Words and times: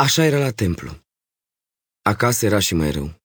Așa 0.00 0.24
era 0.24 0.38
la 0.38 0.50
templu. 0.50 1.04
Acasă 2.02 2.46
era 2.46 2.58
și 2.58 2.74
mai 2.74 2.90
rău. 2.90 3.20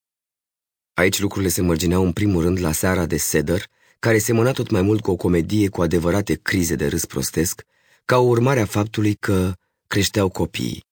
Aici 0.93 1.19
lucrurile 1.19 1.51
se 1.51 1.61
mărgineau 1.61 2.03
în 2.03 2.13
primul 2.13 2.41
rând 2.41 2.59
la 2.59 2.71
seara 2.71 3.05
de 3.05 3.17
seder, 3.17 3.69
care 3.99 4.17
semăna 4.17 4.51
tot 4.51 4.69
mai 4.69 4.81
mult 4.81 5.01
cu 5.01 5.11
o 5.11 5.15
comedie 5.15 5.69
cu 5.69 5.81
adevărate 5.81 6.35
crize 6.35 6.75
de 6.75 6.87
râs 6.87 7.05
prostesc, 7.05 7.65
ca 8.05 8.17
o 8.17 8.21
urmare 8.21 8.59
a 8.59 8.65
faptului 8.65 9.13
că 9.13 9.53
creșteau 9.87 10.29
copiii. 10.29 10.85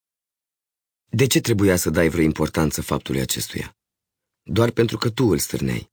De 1.10 1.28
ce 1.28 1.42
trebuia 1.42 1.76
să 1.76 1.90
dai 1.90 2.10
vreo 2.10 2.24
importanță 2.24 2.82
faptului 2.82 3.22
acestuia? 3.22 3.78
Doar 4.44 4.72
pentru 4.72 4.98
că 4.98 5.10
tu 5.10 5.26
îl 5.26 5.38
stârneai. 5.38 5.93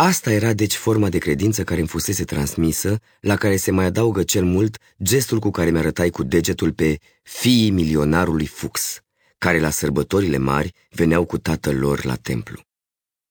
Asta 0.00 0.32
era 0.32 0.52
deci 0.52 0.74
forma 0.74 1.08
de 1.08 1.18
credință 1.18 1.64
care 1.64 1.80
îmi 1.80 1.88
fusese 1.88 2.24
transmisă, 2.24 3.00
la 3.20 3.36
care 3.36 3.56
se 3.56 3.70
mai 3.70 3.84
adaugă 3.84 4.22
cel 4.22 4.44
mult 4.44 4.78
gestul 5.02 5.38
cu 5.38 5.50
care 5.50 5.70
mi-arătai 5.70 6.10
cu 6.10 6.22
degetul 6.22 6.72
pe 6.72 6.98
fiii 7.22 7.70
milionarului 7.70 8.46
Fux, 8.46 9.00
care 9.38 9.60
la 9.60 9.70
sărbătorile 9.70 10.36
mari 10.36 10.74
veneau 10.90 11.24
cu 11.24 11.38
tatăl 11.38 11.78
lor 11.78 12.04
la 12.04 12.14
templu. 12.14 12.60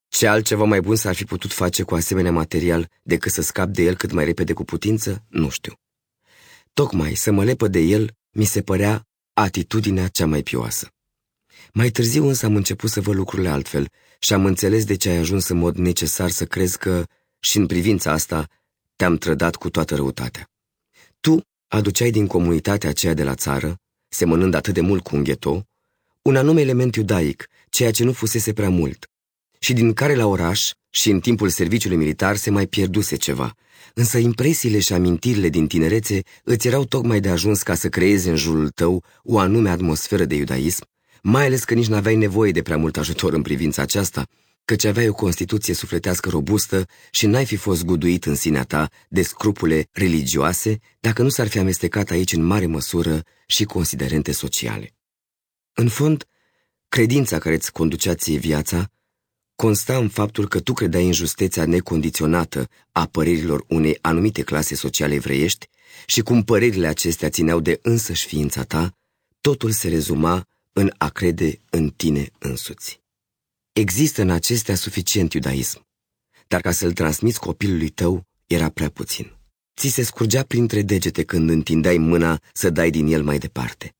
Ce 0.07 0.27
altceva 0.27 0.63
mai 0.63 0.81
bun 0.81 0.95
s-ar 0.95 1.16
fi 1.16 1.23
putut 1.23 1.53
face 1.53 1.84
cu 1.84 1.95
asemenea 1.95 2.31
material 2.31 2.90
decât 3.02 3.31
să 3.31 3.41
scap 3.41 3.70
de 3.70 3.84
el 3.84 3.95
cât 3.95 4.12
mai 4.12 4.26
repede 4.26 4.54
cu 4.54 4.63
putință? 4.63 5.23
Nu 5.27 5.49
știu. 5.49 5.73
Tocmai 6.73 7.15
să 7.15 7.31
mă 7.31 7.43
lepă 7.43 7.68
de 7.68 7.79
el 7.79 8.12
mi 8.31 8.45
se 8.45 8.62
părea 8.62 9.07
atitudinea 9.34 10.07
cea 10.07 10.26
mai 10.26 10.43
pioasă. 10.43 10.91
Mai 11.73 11.89
târziu 11.89 12.27
însă 12.27 12.45
am 12.45 12.55
început 12.55 12.89
să 12.89 13.02
văd 13.02 13.16
lucrurile 13.16 13.49
altfel 13.49 13.89
și 14.20 14.34
am 14.34 14.45
înțeles 14.45 14.85
de 14.85 14.95
ce 14.95 15.09
ai 15.09 15.17
ajuns 15.17 15.48
în 15.48 15.57
mod 15.57 15.75
necesar 15.75 16.29
să 16.29 16.45
crezi 16.45 16.77
că, 16.77 17.03
și 17.39 17.57
în 17.57 17.65
privința 17.65 18.11
asta, 18.11 18.48
te-am 18.95 19.17
trădat 19.17 19.55
cu 19.55 19.70
toată 19.70 19.95
răutatea. 19.95 20.49
Tu 21.20 21.41
aduceai 21.67 22.12
din 22.12 22.27
comunitatea 22.27 22.89
aceea 22.89 23.13
de 23.13 23.23
la 23.23 23.35
țară, 23.35 23.79
semănând 24.07 24.53
atât 24.53 24.73
de 24.73 24.81
mult 24.81 25.03
cu 25.03 25.15
un 25.15 25.23
gheto, 25.23 25.63
un 26.21 26.35
anume 26.35 26.62
element 26.62 26.95
iudaic, 26.95 27.48
ceea 27.70 27.91
ce 27.91 28.04
nu 28.04 28.12
fusese 28.12 28.54
prea 28.54 28.70
mult, 28.70 29.10
și 29.60 29.73
din 29.73 29.93
care 29.93 30.15
la 30.15 30.26
oraș 30.26 30.71
și 30.89 31.10
în 31.10 31.20
timpul 31.20 31.49
serviciului 31.49 31.98
militar 31.98 32.35
se 32.35 32.49
mai 32.49 32.67
pierduse 32.67 33.15
ceva, 33.15 33.54
însă 33.93 34.17
impresiile 34.17 34.79
și 34.79 34.93
amintirile 34.93 35.49
din 35.49 35.67
tinerețe 35.67 36.21
îți 36.43 36.67
erau 36.67 36.85
tocmai 36.85 37.20
de 37.20 37.29
ajuns 37.29 37.63
ca 37.63 37.76
să 37.76 37.89
creezi 37.89 38.27
în 38.27 38.35
jurul 38.35 38.70
tău 38.70 39.04
o 39.23 39.37
anume 39.39 39.70
atmosferă 39.70 40.26
de 40.26 40.35
iudaism, 40.35 40.85
mai 41.21 41.46
ales 41.46 41.63
că 41.63 41.73
nici 41.73 41.87
n-aveai 41.87 42.15
nevoie 42.15 42.51
de 42.51 42.62
prea 42.62 42.77
mult 42.77 42.98
ajutor 42.98 43.34
în 43.34 43.41
privința 43.41 43.82
aceasta, 43.82 44.27
căci 44.65 44.84
aveai 44.84 45.07
o 45.07 45.13
constituție 45.13 45.73
sufletească 45.73 46.29
robustă 46.29 46.85
și 47.12 47.26
n-ai 47.26 47.46
fi 47.46 47.55
fost 47.55 47.85
guduit 47.85 48.26
în 48.26 48.35
sinea 48.35 48.63
ta 48.63 48.90
de 49.10 49.21
scrupule 49.21 49.88
religioase 49.91 50.79
dacă 50.99 51.21
nu 51.21 51.29
s-ar 51.29 51.48
fi 51.48 51.60
amestecat 51.60 52.10
aici 52.10 52.34
în 52.34 52.43
mare 52.43 52.65
măsură 52.65 53.23
și 53.48 53.63
considerente 53.63 54.32
sociale. 54.32 54.95
În 55.73 55.88
fond, 55.88 56.26
credința 56.88 57.38
care 57.38 57.55
îți 57.55 57.71
conducea 57.71 58.15
ție 58.15 58.38
viața 58.38 58.91
consta 59.55 59.98
în 59.98 60.10
faptul 60.10 60.48
că 60.48 60.60
tu 60.60 60.73
credeai 60.73 61.05
în 61.05 61.13
justeția 61.13 61.65
necondiționată 61.65 62.70
a 62.91 63.05
părerilor 63.05 63.63
unei 63.68 63.98
anumite 64.01 64.41
clase 64.41 64.75
sociale 64.75 65.13
evreiești 65.13 65.68
și 66.06 66.22
cum 66.22 66.44
părerile 66.44 66.88
acestea 66.88 67.29
țineau 67.29 67.59
de 67.59 67.79
însăși 67.81 68.28
ființa 68.28 68.63
ta, 68.63 68.97
totul 69.41 69.72
se 69.72 69.90
rezuma 69.90 70.47
în 70.79 70.94
a 70.97 71.09
crede 71.09 71.59
în 71.69 71.89
tine 71.89 72.31
însuți. 72.39 73.01
Există 73.72 74.22
în 74.22 74.29
acestea 74.29 74.75
suficient 74.75 75.33
iudaism, 75.33 75.85
dar 76.47 76.61
ca 76.61 76.72
să-l 76.72 76.94
transmiți 76.94 77.39
copilului 77.39 77.89
tău 77.89 78.23
era 78.47 78.69
prea 78.69 78.89
puțin. 78.89 79.38
Ți 79.78 79.88
se 79.88 80.03
scurgea 80.03 80.44
printre 80.44 80.81
degete 80.81 81.23
când 81.23 81.50
întindeai 81.50 81.97
mâna 81.97 82.41
să 82.53 82.69
dai 82.69 82.89
din 82.89 83.07
el 83.07 83.23
mai 83.23 83.38
departe. 83.38 83.95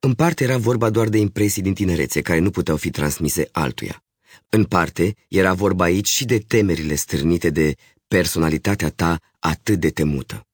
În 0.00 0.14
parte 0.14 0.44
era 0.44 0.58
vorba 0.58 0.90
doar 0.90 1.08
de 1.08 1.18
impresii 1.18 1.62
din 1.62 1.74
tinerețe 1.74 2.20
care 2.20 2.38
nu 2.38 2.50
puteau 2.50 2.76
fi 2.76 2.90
transmise 2.90 3.48
altuia. 3.52 4.04
În 4.48 4.64
parte 4.64 5.14
era 5.28 5.54
vorba 5.54 5.84
aici 5.84 6.08
și 6.08 6.24
de 6.24 6.38
temerile 6.38 6.94
stârnite 6.94 7.50
de 7.50 7.74
personalitatea 8.08 8.90
ta 8.90 9.20
atât 9.38 9.80
de 9.80 9.90
temută. 9.90 10.47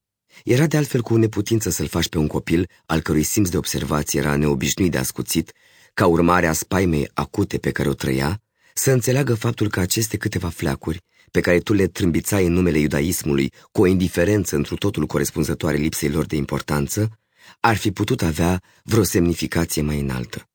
Era 0.45 0.67
de 0.67 0.77
altfel 0.77 1.01
cu 1.01 1.17
neputință 1.17 1.71
să-l 1.71 1.87
faci 1.87 2.09
pe 2.09 2.19
un 2.19 2.27
copil 2.27 2.69
al 2.87 3.01
cărui 3.01 3.23
simț 3.23 3.49
de 3.49 3.57
observație 3.57 4.21
era 4.21 4.37
neobișnuit 4.37 4.91
de 4.91 4.99
ascuțit, 4.99 5.53
ca 5.95 6.07
urmare 6.07 6.47
a 6.47 6.53
spaimei 6.53 7.11
acute 7.15 7.59
pe 7.59 7.71
care 7.71 7.89
o 7.89 7.95
trăia, 7.95 8.43
să 8.75 8.91
înțeleagă 8.91 9.35
faptul 9.35 9.69
că 9.69 9.81
aceste 9.81 10.17
câteva 10.17 10.49
fleacuri, 10.49 11.01
pe 11.31 11.41
care 11.41 11.59
tu 11.59 11.73
le 11.73 11.87
trâmbițai 11.87 12.47
în 12.47 12.53
numele 12.53 12.79
iudaismului 12.79 13.53
cu 13.73 13.81
o 13.81 13.87
indiferență 13.87 14.57
întru 14.57 14.77
totul 14.77 15.07
corespunzătoare 15.07 15.77
lipsei 15.77 16.09
lor 16.09 16.27
de 16.27 16.37
importanță, 16.37 17.19
ar 17.61 17.77
fi 17.77 17.91
putut 17.91 18.23
avea 18.23 18.63
vreo 18.83 19.03
semnificație 19.03 19.83
mai 19.83 20.01
înaltă. 20.01 20.49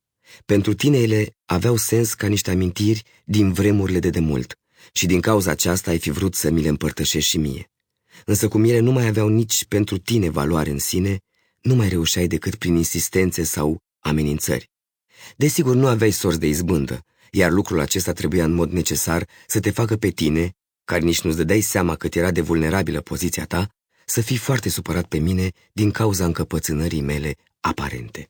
Pentru 0.46 0.74
tine 0.74 0.98
ele 0.98 1.36
aveau 1.46 1.76
sens 1.76 2.14
ca 2.14 2.28
niște 2.28 2.52
amintiri 2.52 3.04
din 3.24 3.54
vremurile 3.54 4.00
de 4.00 4.10
demult 4.10 4.60
și 4.92 5.06
din 5.06 5.22
cauza 5.22 5.52
aceasta 5.52 5.92
ai 5.92 6.00
fi 6.00 6.10
vrut 6.10 6.36
să 6.36 6.50
mi 6.50 6.62
le 6.62 6.68
împărtășești 6.68 7.30
și 7.30 7.38
mie. 7.38 7.70
Însă 8.30 8.48
cum 8.48 8.64
ele 8.64 8.80
nu 8.80 8.92
mai 8.92 9.08
aveau 9.08 9.28
nici 9.28 9.66
pentru 9.66 9.98
tine 9.98 10.30
valoare 10.30 10.70
în 10.70 10.80
sine, 10.80 11.20
nu 11.62 11.76
mai 11.76 11.90
reușeai 11.90 12.28
decât 12.28 12.56
prin 12.56 12.76
insistențe 12.76 13.44
sau 13.44 13.78
amenințări. 14.00 14.70
Desigur, 15.38 15.76
nu 15.76 15.88
aveai 15.88 16.12
sorți 16.12 16.40
de 16.40 16.48
izbândă, 16.48 17.06
iar 17.32 17.52
lucrul 17.52 17.80
acesta 17.80 18.14
trebuia 18.14 18.44
în 18.44 18.54
mod 18.54 18.72
necesar 18.72 19.28
să 19.48 19.60
te 19.60 19.72
facă 19.72 19.96
pe 19.96 20.10
tine, 20.10 20.56
care 20.84 21.02
nici 21.02 21.22
nu-ți 21.22 21.38
dădeai 21.38 21.62
seama 21.62 21.96
cât 21.96 22.16
era 22.16 22.32
de 22.32 22.42
vulnerabilă 22.42 23.02
poziția 23.02 23.46
ta, 23.46 23.70
să 24.06 24.22
fii 24.22 24.38
foarte 24.38 24.70
supărat 24.70 25.06
pe 25.06 25.18
mine 25.18 25.52
din 25.72 25.92
cauza 25.92 26.26
încăpățânării 26.26 27.02
mele 27.02 27.36
aparente. 27.60 28.30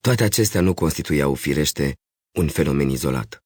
Toate 0.00 0.24
acestea 0.24 0.60
nu 0.60 0.74
constituiau, 0.74 1.34
firește, 1.34 1.96
un 2.32 2.48
fenomen 2.48 2.88
izolat. 2.88 3.44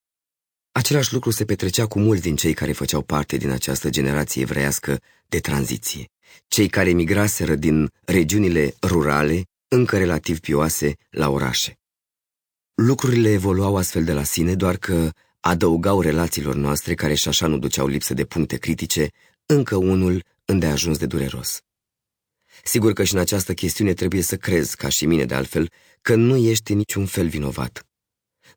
Același 0.76 1.12
lucru 1.12 1.30
se 1.30 1.44
petrecea 1.44 1.86
cu 1.86 1.98
mulți 1.98 2.22
din 2.22 2.36
cei 2.36 2.54
care 2.54 2.72
făceau 2.72 3.02
parte 3.02 3.36
din 3.36 3.50
această 3.50 3.90
generație 3.90 4.42
evreiască 4.42 5.00
de 5.28 5.40
tranziție, 5.40 6.10
cei 6.48 6.68
care 6.68 6.90
migraseră 6.90 7.54
din 7.54 7.90
regiunile 8.04 8.74
rurale, 8.82 9.42
încă 9.68 9.98
relativ 9.98 10.40
pioase, 10.40 10.94
la 11.10 11.30
orașe. 11.30 11.78
Lucrurile 12.74 13.30
evoluau 13.32 13.76
astfel 13.76 14.04
de 14.04 14.12
la 14.12 14.22
sine, 14.22 14.54
doar 14.54 14.76
că 14.76 15.10
adăugau 15.40 16.00
relațiilor 16.00 16.54
noastre, 16.54 16.94
care 16.94 17.14
și 17.14 17.28
așa 17.28 17.46
nu 17.46 17.58
duceau 17.58 17.86
lipsă 17.86 18.14
de 18.14 18.24
puncte 18.24 18.56
critice, 18.56 19.08
încă 19.46 19.76
unul 19.76 20.24
îndeajuns 20.44 20.98
de 20.98 21.06
dureros. 21.06 21.60
Sigur 22.64 22.92
că 22.92 23.04
și 23.04 23.14
în 23.14 23.20
această 23.20 23.54
chestiune 23.54 23.92
trebuie 23.92 24.22
să 24.22 24.36
crezi, 24.36 24.76
ca 24.76 24.88
și 24.88 25.06
mine 25.06 25.24
de 25.24 25.34
altfel, 25.34 25.70
că 26.02 26.14
nu 26.14 26.36
ești 26.36 26.74
niciun 26.74 27.06
fel 27.06 27.28
vinovat. 27.28 27.86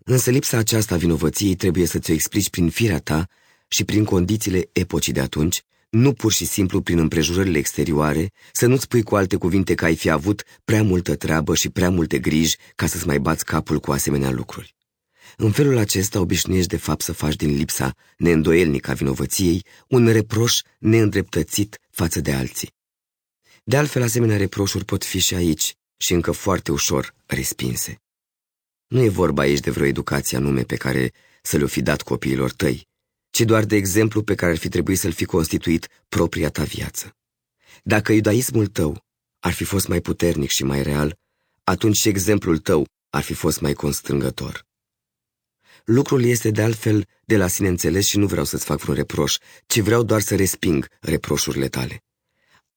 Însă 0.10 0.30
lipsa 0.30 0.58
aceasta 0.58 0.96
a 0.96 0.98
vinovăției 0.98 1.56
trebuie 1.56 1.86
să 1.86 2.00
ți-o 2.00 2.14
explici 2.14 2.50
prin 2.50 2.70
firea 2.70 3.00
ta 3.00 3.28
și 3.68 3.84
prin 3.84 4.04
condițiile 4.04 4.70
epocii 4.72 5.14
de 5.14 5.20
atunci, 5.20 5.62
nu 5.90 6.14
pur 6.14 6.32
și 6.32 6.46
simplu 6.46 6.82
prin 6.82 6.98
împrejurările 6.98 7.58
exterioare, 7.58 8.32
să 8.52 8.66
nu-ți 8.66 8.84
spui 8.84 9.04
cu 9.04 9.16
alte 9.16 9.36
cuvinte 9.36 9.76
că 9.76 9.86
ai 9.86 9.96
fi 9.96 10.10
avut 10.10 10.44
prea 10.66 10.84
multă 10.84 11.16
treabă 11.16 11.56
și 11.56 11.70
prea 11.70 11.90
multe 11.90 12.20
griji 12.20 12.56
ca 12.76 12.86
să-ți 12.86 13.08
mai 13.08 13.20
bați 13.20 13.46
capul 13.46 13.80
cu 13.80 13.92
asemenea 13.92 14.32
lucruri. 14.32 14.76
În 15.38 15.52
felul 15.52 15.78
acesta 15.78 16.20
obișnuiești 16.20 16.70
de 16.70 16.78
fapt 16.78 17.02
să 17.02 17.14
faci 17.14 17.36
din 17.36 17.56
lipsa 17.56 17.96
neîndoielnică 18.18 18.92
a 18.92 18.94
vinovăției 18.94 19.66
un 19.88 20.08
reproș 20.08 20.62
neîndreptățit 20.80 21.80
față 21.90 22.22
de 22.22 22.32
alții. 22.34 22.74
De 23.64 23.78
altfel, 23.78 24.04
asemenea 24.04 24.38
reproșuri 24.38 24.86
pot 24.86 25.06
fi 25.06 25.20
și 25.20 25.36
aici 25.36 25.76
și 25.98 26.14
încă 26.14 26.32
foarte 26.32 26.72
ușor 26.72 27.14
respinse. 27.26 28.02
Nu 28.88 29.02
e 29.04 29.10
vorba 29.10 29.42
aici 29.42 29.60
de 29.60 29.72
vreo 29.72 29.86
educație 29.86 30.38
anume 30.38 30.64
pe 30.64 30.76
care 30.76 31.12
să 31.42 31.58
le-o 31.58 31.68
fi 31.68 31.82
dat 31.82 32.02
copiilor 32.02 32.52
tăi, 32.52 32.88
ci 33.30 33.42
doar 33.42 33.66
de 33.66 33.76
exemplu 33.76 34.24
pe 34.24 34.36
care 34.36 34.52
ar 34.52 34.58
fi 34.58 34.70
trebuit 34.70 35.00
să-l 35.00 35.12
fi 35.12 35.26
constituit 35.26 35.88
propria 36.10 36.50
ta 36.50 36.64
viață. 36.64 37.16
Dacă 37.84 38.12
iudaismul 38.12 38.68
tău 38.68 39.06
ar 39.40 39.54
fi 39.54 39.64
fost 39.64 39.88
mai 39.88 40.02
puternic 40.02 40.50
și 40.50 40.64
mai 40.64 40.84
real, 40.84 41.18
atunci 41.64 41.96
și 41.96 42.08
exemplul 42.08 42.58
tău 42.58 42.88
ar 43.10 43.24
fi 43.24 43.34
fost 43.34 43.62
mai 43.62 43.74
constrângător. 43.74 44.66
Lucrul 45.86 46.24
este 46.24 46.52
de 46.52 46.62
altfel 46.62 47.08
de 47.26 47.38
la 47.38 47.48
sine 47.48 47.68
înțeles 47.68 48.06
și 48.06 48.18
nu 48.18 48.26
vreau 48.26 48.46
să-ți 48.46 48.66
fac 48.66 48.80
vreun 48.80 48.98
reproș, 48.98 49.38
ci 49.66 49.80
vreau 49.80 50.04
doar 50.04 50.22
să 50.22 50.36
resping 50.36 50.88
reproșurile 51.00 51.68
tale. 51.68 52.04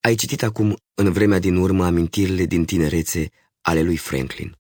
Ai 0.00 0.14
citit 0.14 0.42
acum, 0.42 0.76
în 0.94 1.12
vremea 1.12 1.38
din 1.38 1.56
urmă, 1.56 1.84
amintirile 1.84 2.44
din 2.44 2.64
tinerețe 2.64 3.30
ale 3.60 3.82
lui 3.82 3.96
Franklin. 3.96 4.59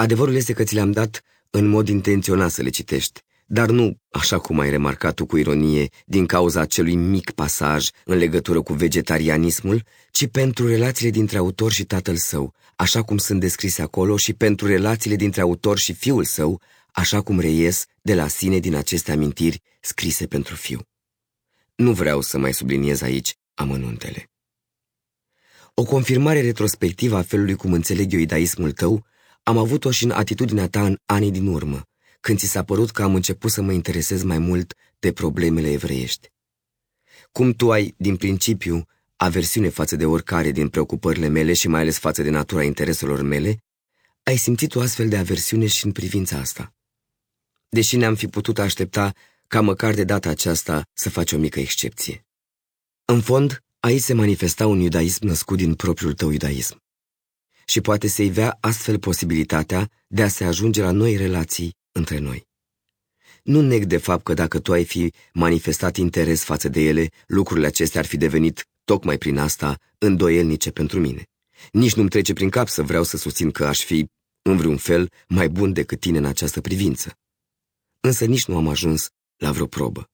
Adevărul 0.00 0.34
este 0.34 0.52
că 0.52 0.64
ți 0.64 0.74
le-am 0.74 0.92
dat 0.92 1.22
în 1.50 1.68
mod 1.68 1.88
intenționat 1.88 2.50
să 2.50 2.62
le 2.62 2.68
citești, 2.68 3.20
dar 3.46 3.68
nu, 3.68 3.96
așa 4.10 4.38
cum 4.38 4.58
ai 4.58 4.70
remarcat 4.70 5.14
tu 5.14 5.26
cu 5.26 5.36
ironie, 5.36 5.88
din 6.06 6.26
cauza 6.26 6.60
acelui 6.60 6.94
mic 6.94 7.30
pasaj 7.30 7.88
în 8.04 8.16
legătură 8.16 8.62
cu 8.62 8.72
vegetarianismul, 8.72 9.84
ci 10.10 10.26
pentru 10.26 10.66
relațiile 10.66 11.10
dintre 11.10 11.38
autor 11.38 11.72
și 11.72 11.84
tatăl 11.84 12.16
său, 12.16 12.54
așa 12.76 13.02
cum 13.02 13.16
sunt 13.16 13.40
descrise 13.40 13.82
acolo, 13.82 14.16
și 14.16 14.32
pentru 14.32 14.66
relațiile 14.66 15.16
dintre 15.16 15.40
autor 15.40 15.78
și 15.78 15.92
fiul 15.92 16.24
său, 16.24 16.60
așa 16.92 17.20
cum 17.20 17.40
reies 17.40 17.84
de 18.02 18.14
la 18.14 18.28
sine 18.28 18.58
din 18.58 18.74
aceste 18.74 19.12
amintiri 19.12 19.62
scrise 19.80 20.26
pentru 20.26 20.54
fiu. 20.54 20.80
Nu 21.74 21.92
vreau 21.92 22.20
să 22.20 22.38
mai 22.38 22.54
subliniez 22.54 23.02
aici 23.02 23.36
amănuntele. 23.54 24.30
O 25.74 25.82
confirmare 25.84 26.40
retrospectivă 26.40 27.16
a 27.16 27.22
felului 27.22 27.54
cum 27.54 27.72
înțeleg 27.72 28.12
eu 28.12 28.20
idaismul 28.20 28.72
tău 28.72 29.06
am 29.48 29.58
avut-o 29.58 29.90
și 29.90 30.04
în 30.04 30.10
atitudinea 30.10 30.68
ta 30.68 30.84
în 30.84 30.98
anii 31.06 31.30
din 31.30 31.46
urmă, 31.46 31.82
când 32.20 32.38
ți 32.38 32.46
s-a 32.46 32.64
părut 32.64 32.90
că 32.90 33.02
am 33.02 33.14
început 33.14 33.50
să 33.50 33.62
mă 33.62 33.72
interesez 33.72 34.22
mai 34.22 34.38
mult 34.38 34.74
de 34.98 35.12
problemele 35.12 35.70
evreiești. 35.70 36.28
Cum 37.32 37.52
tu 37.52 37.72
ai, 37.72 37.94
din 37.96 38.16
principiu, 38.16 38.86
aversiune 39.16 39.68
față 39.68 39.96
de 39.96 40.06
oricare 40.06 40.50
din 40.50 40.68
preocupările 40.68 41.28
mele 41.28 41.52
și 41.52 41.68
mai 41.68 41.80
ales 41.80 41.98
față 41.98 42.22
de 42.22 42.30
natura 42.30 42.62
intereselor 42.62 43.22
mele, 43.22 43.64
ai 44.22 44.36
simțit 44.36 44.74
o 44.74 44.80
astfel 44.80 45.08
de 45.08 45.16
aversiune 45.16 45.66
și 45.66 45.84
în 45.84 45.92
privința 45.92 46.38
asta. 46.38 46.74
Deși 47.68 47.96
ne-am 47.96 48.14
fi 48.14 48.26
putut 48.26 48.58
aștepta 48.58 49.14
ca 49.46 49.60
măcar 49.60 49.94
de 49.94 50.04
data 50.04 50.28
aceasta 50.28 50.82
să 50.92 51.10
faci 51.10 51.32
o 51.32 51.38
mică 51.38 51.60
excepție. 51.60 52.26
În 53.04 53.20
fond, 53.20 53.64
aici 53.80 54.02
se 54.02 54.12
manifesta 54.12 54.66
un 54.66 54.80
iudaism 54.80 55.26
născut 55.26 55.56
din 55.56 55.74
propriul 55.74 56.14
tău 56.14 56.30
iudaism. 56.30 56.86
Și 57.68 57.80
poate 57.80 58.06
se 58.06 58.24
ivea 58.24 58.58
astfel 58.60 58.98
posibilitatea 58.98 59.90
de 60.06 60.22
a 60.22 60.28
se 60.28 60.44
ajunge 60.44 60.82
la 60.82 60.90
noi 60.90 61.16
relații 61.16 61.76
între 61.92 62.18
noi. 62.18 62.46
Nu 63.42 63.60
neg 63.60 63.84
de 63.84 63.96
fapt 63.96 64.24
că 64.24 64.34
dacă 64.34 64.58
tu 64.58 64.72
ai 64.72 64.84
fi 64.84 65.12
manifestat 65.32 65.96
interes 65.96 66.42
față 66.42 66.68
de 66.68 66.80
ele, 66.80 67.10
lucrurile 67.26 67.66
acestea 67.66 68.00
ar 68.00 68.06
fi 68.06 68.16
devenit, 68.16 68.66
tocmai 68.84 69.18
prin 69.18 69.38
asta, 69.38 69.78
îndoielnice 69.98 70.70
pentru 70.70 71.00
mine. 71.00 71.22
Nici 71.72 71.94
nu-mi 71.94 72.08
trece 72.08 72.32
prin 72.32 72.50
cap 72.50 72.68
să 72.68 72.82
vreau 72.82 73.02
să 73.02 73.16
susțin 73.16 73.50
că 73.50 73.66
aș 73.66 73.84
fi, 73.84 74.06
în 74.42 74.56
vreun 74.56 74.76
fel, 74.76 75.10
mai 75.28 75.48
bun 75.48 75.72
decât 75.72 76.00
tine 76.00 76.18
în 76.18 76.24
această 76.24 76.60
privință. 76.60 77.18
Însă 78.00 78.24
nici 78.24 78.46
nu 78.46 78.56
am 78.56 78.68
ajuns 78.68 79.10
la 79.36 79.52
vreo 79.52 79.66
probă. 79.66 80.10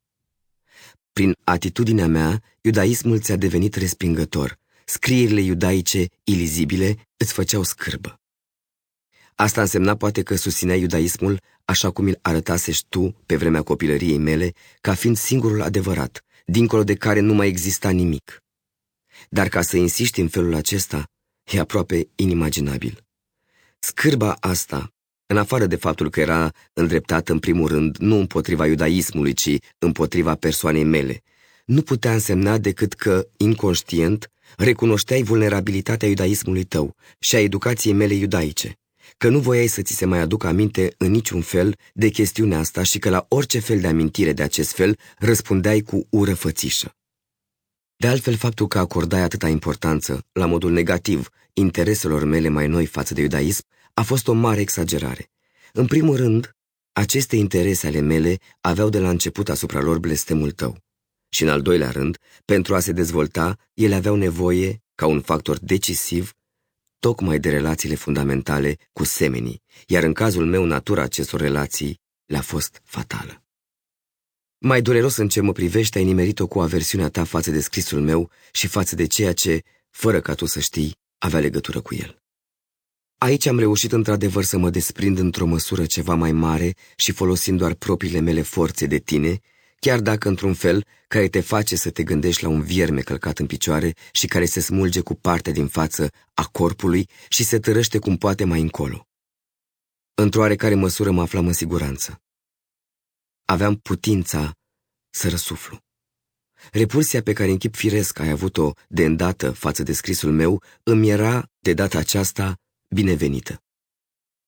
Prin 1.13 1.37
atitudinea 1.45 2.07
mea, 2.07 2.43
iudaismul 2.61 3.21
ți-a 3.21 3.37
devenit 3.37 3.75
respingător. 3.75 4.59
Scrierile 4.85 5.41
iudaice, 5.41 6.07
ilizibile, 6.25 6.97
îți 7.17 7.33
făceau 7.33 7.63
scârbă. 7.63 8.21
Asta 9.35 9.61
însemna 9.61 9.97
poate 9.97 10.23
că 10.23 10.37
susținea 10.37 10.77
iudaismul 10.77 11.41
așa 11.65 11.91
cum 11.91 12.07
îl 12.07 12.19
arătasești 12.23 12.87
tu 12.89 13.17
pe 13.27 13.37
vremea 13.37 13.63
copilăriei 13.63 14.19
mele, 14.19 14.53
ca 14.81 14.95
fiind 14.95 15.17
singurul 15.17 15.63
adevărat, 15.63 16.25
dincolo 16.47 16.85
de 16.85 16.95
care 16.95 17.21
nu 17.21 17.35
mai 17.35 17.49
exista 17.49 17.91
nimic. 17.91 18.43
Dar 19.29 19.49
ca 19.49 19.63
să 19.63 19.77
insiști 19.77 20.21
în 20.21 20.29
felul 20.29 20.55
acesta, 20.55 21.11
e 21.53 21.59
aproape 21.59 22.09
inimaginabil. 22.15 23.05
Scârba 23.79 24.37
asta, 24.41 24.93
în 25.27 25.37
afară 25.37 25.67
de 25.67 25.77
faptul 25.77 26.11
că 26.11 26.21
era 26.21 26.53
îndreptată 26.73 27.33
în 27.33 27.39
primul 27.39 27.69
rând 27.69 27.97
nu 27.97 28.17
împotriva 28.17 28.67
iudaismului, 28.67 29.33
ci 29.33 29.57
împotriva 29.79 30.35
persoanei 30.35 30.85
mele, 30.85 31.23
nu 31.65 31.83
putea 31.83 32.13
însemna 32.13 32.59
decât 32.59 32.93
că, 32.93 33.29
inconștient, 33.37 34.31
recunoșteai 34.57 35.23
vulnerabilitatea 35.23 36.09
iudaismului 36.09 36.65
tău 36.65 36.97
și 37.19 37.35
a 37.35 37.41
educației 37.41 37.93
mele 37.93 38.15
iudaice, 38.15 38.79
că 39.17 39.29
nu 39.29 39.39
voiai 39.39 39.67
să 39.67 39.83
ți 39.83 39.95
se 39.95 40.05
mai 40.05 40.19
aducă 40.19 40.47
aminte 40.47 40.95
în 40.99 41.11
niciun 41.11 41.41
fel 41.41 41.77
de 41.93 42.09
chestiunea 42.09 42.59
asta 42.59 42.83
și 42.83 42.99
că 42.99 43.11
la 43.11 43.27
orice 43.29 43.59
fel 43.59 43.81
de 43.81 43.87
amintire 43.87 44.33
de 44.33 44.43
acest 44.43 44.73
fel 44.73 44.99
răspundeai 45.19 45.81
cu 45.81 46.07
ură 46.11 46.35
fățișă. 46.35 46.97
De 47.97 48.07
altfel, 48.07 48.37
faptul 48.37 48.67
că 48.67 48.79
acordai 48.79 49.21
atâta 49.21 49.49
importanță, 49.49 50.27
la 50.33 50.47
modul 50.47 50.73
negativ, 50.73 51.29
intereselor 51.53 52.25
mele 52.25 52.49
mai 52.49 52.67
noi 52.67 52.87
față 52.87 53.15
de 53.15 53.21
iudaism, 53.21 53.63
a 53.95 54.03
fost 54.03 54.29
o 54.29 54.33
mare 54.33 54.61
exagerare. 54.61 55.31
În 55.73 55.87
primul 55.87 56.17
rând, 56.17 56.57
aceste 56.93 57.37
interese 57.37 57.87
ale 57.87 58.01
mele 58.01 58.39
aveau 58.61 58.89
de 58.89 58.99
la 58.99 59.09
început 59.09 59.49
asupra 59.49 59.81
lor 59.81 59.99
blestemul 59.99 60.51
tău. 60.51 60.84
Și 61.35 61.43
în 61.43 61.49
al 61.49 61.63
doilea 61.63 61.91
rând, 61.91 62.19
pentru 62.45 62.75
a 62.75 62.81
se 62.81 62.93
dezvolta, 62.93 63.59
ele 63.75 63.95
aveau 63.95 64.17
nevoie, 64.17 64.83
ca 64.95 65.07
un 65.07 65.21
factor 65.21 65.59
decisiv, 65.59 66.33
tocmai 66.99 67.39
de 67.39 67.51
relațiile 67.51 67.95
fundamentale 67.95 68.77
cu 68.93 69.05
semenii, 69.05 69.63
iar 69.87 70.03
în 70.03 70.13
cazul 70.13 70.47
meu 70.47 70.65
natura 70.65 71.03
acestor 71.03 71.41
relații 71.41 72.01
le-a 72.25 72.41
fost 72.41 72.81
fatală. 72.85 73.43
Mai 74.59 74.83
dureros 74.83 75.17
în 75.17 75.29
ce 75.29 75.41
mă 75.41 75.53
privește, 75.53 75.99
ai 75.99 76.05
nimerit-o 76.05 76.47
cu 76.47 76.61
aversiunea 76.61 77.09
ta 77.09 77.25
față 77.25 77.51
de 77.51 77.61
scrisul 77.61 78.01
meu 78.01 78.31
și 78.53 78.67
față 78.67 78.95
de 78.95 79.07
ceea 79.07 79.33
ce, 79.33 79.63
fără 79.91 80.21
ca 80.21 80.35
tu 80.35 80.47
să 80.47 80.61
știi, 80.61 80.97
avea 81.19 81.41
legătură 81.41 81.81
cu 81.81 81.95
el. 81.95 82.23
Aici 83.19 83.47
am 83.47 83.59
reușit 83.59 83.93
într-adevăr 83.93 84.45
să 84.45 84.59
mă 84.59 84.71
desprind 84.71 85.19
într-o 85.19 85.47
măsură 85.47 85.87
ceva 85.87 86.15
mai 86.15 86.33
mare 86.33 86.75
și 86.97 87.13
folosind 87.13 87.59
doar 87.59 87.75
propriile 87.75 88.21
mele 88.21 88.43
forțe 88.43 88.87
de 88.87 88.99
tine, 88.99 89.41
chiar 89.85 90.01
dacă 90.01 90.29
într-un 90.29 90.55
fel 90.55 90.87
care 91.09 91.29
te 91.29 91.41
face 91.41 91.77
să 91.77 91.91
te 91.91 92.03
gândești 92.03 92.43
la 92.43 92.49
un 92.49 92.63
vierme 92.63 93.01
călcat 93.01 93.39
în 93.39 93.47
picioare 93.47 93.95
și 94.13 94.27
care 94.27 94.45
se 94.45 94.61
smulge 94.61 95.01
cu 95.01 95.15
partea 95.15 95.53
din 95.53 95.69
față 95.69 96.11
a 96.35 96.47
corpului 96.47 97.09
și 97.29 97.45
se 97.45 97.59
tărăște 97.59 97.99
cum 97.99 98.17
poate 98.17 98.45
mai 98.45 98.61
încolo. 98.61 99.09
Într-o 100.15 100.41
oarecare 100.41 100.75
măsură 100.75 101.11
mă 101.11 101.23
aflam 101.23 101.47
în 101.47 101.53
siguranță. 101.53 102.23
Aveam 103.45 103.77
putința 103.77 104.53
să 105.11 105.29
răsuflu. 105.29 105.79
Repulsia 106.73 107.23
pe 107.23 107.33
care 107.33 107.51
în 107.51 107.59
chip 107.59 107.75
firesc 107.75 108.19
ai 108.19 108.31
avut-o 108.31 108.73
de 108.89 109.05
îndată 109.05 109.51
față 109.51 109.83
de 109.83 109.93
scrisul 109.93 110.33
meu 110.33 110.63
îmi 110.83 111.11
era, 111.11 111.51
de 111.59 111.73
data 111.73 111.99
aceasta, 111.99 112.59
binevenită. 112.89 113.63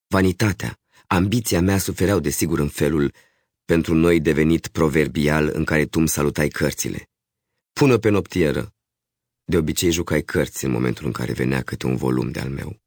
Vanitatea, 0.06 0.78
ambiția 1.06 1.60
mea 1.60 1.78
sufereau 1.78 2.20
desigur 2.20 2.58
în 2.58 2.68
felul 2.68 3.12
pentru 3.66 3.94
noi 3.94 4.20
devenit 4.20 4.68
proverbial 4.68 5.50
în 5.52 5.64
care 5.64 5.86
tu 5.86 5.98
îmi 5.98 6.08
salutai 6.08 6.48
cărțile. 6.48 7.08
Pună 7.72 7.98
pe 7.98 8.08
noptieră. 8.08 8.74
De 9.44 9.56
obicei 9.56 9.90
jucai 9.90 10.22
cărți 10.22 10.64
în 10.64 10.70
momentul 10.70 11.06
în 11.06 11.12
care 11.12 11.32
venea 11.32 11.62
câte 11.62 11.86
un 11.86 11.96
volum 11.96 12.30
de-al 12.30 12.48
meu. 12.48 12.80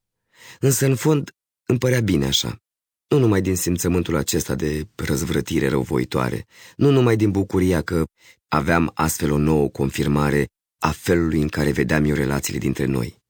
Însă, 0.59 0.85
în 0.85 0.95
fond, 0.95 1.35
îmi 1.65 1.79
părea 1.79 1.99
bine 1.99 2.25
așa. 2.25 2.61
Nu 3.07 3.19
numai 3.19 3.41
din 3.41 3.55
simțământul 3.55 4.15
acesta 4.15 4.55
de 4.55 4.87
răzvrătire 4.95 5.67
răuvoitoare, 5.67 6.45
nu 6.75 6.91
numai 6.91 7.15
din 7.15 7.31
bucuria 7.31 7.81
că 7.81 8.03
aveam 8.47 8.91
astfel 8.93 9.31
o 9.31 9.37
nouă 9.37 9.69
confirmare 9.69 10.47
a 10.77 10.91
felului 10.91 11.41
în 11.41 11.47
care 11.47 11.71
vedeam 11.71 12.03
eu 12.03 12.15
relațiile 12.15 12.59
dintre 12.59 12.85
noi, 12.85 13.21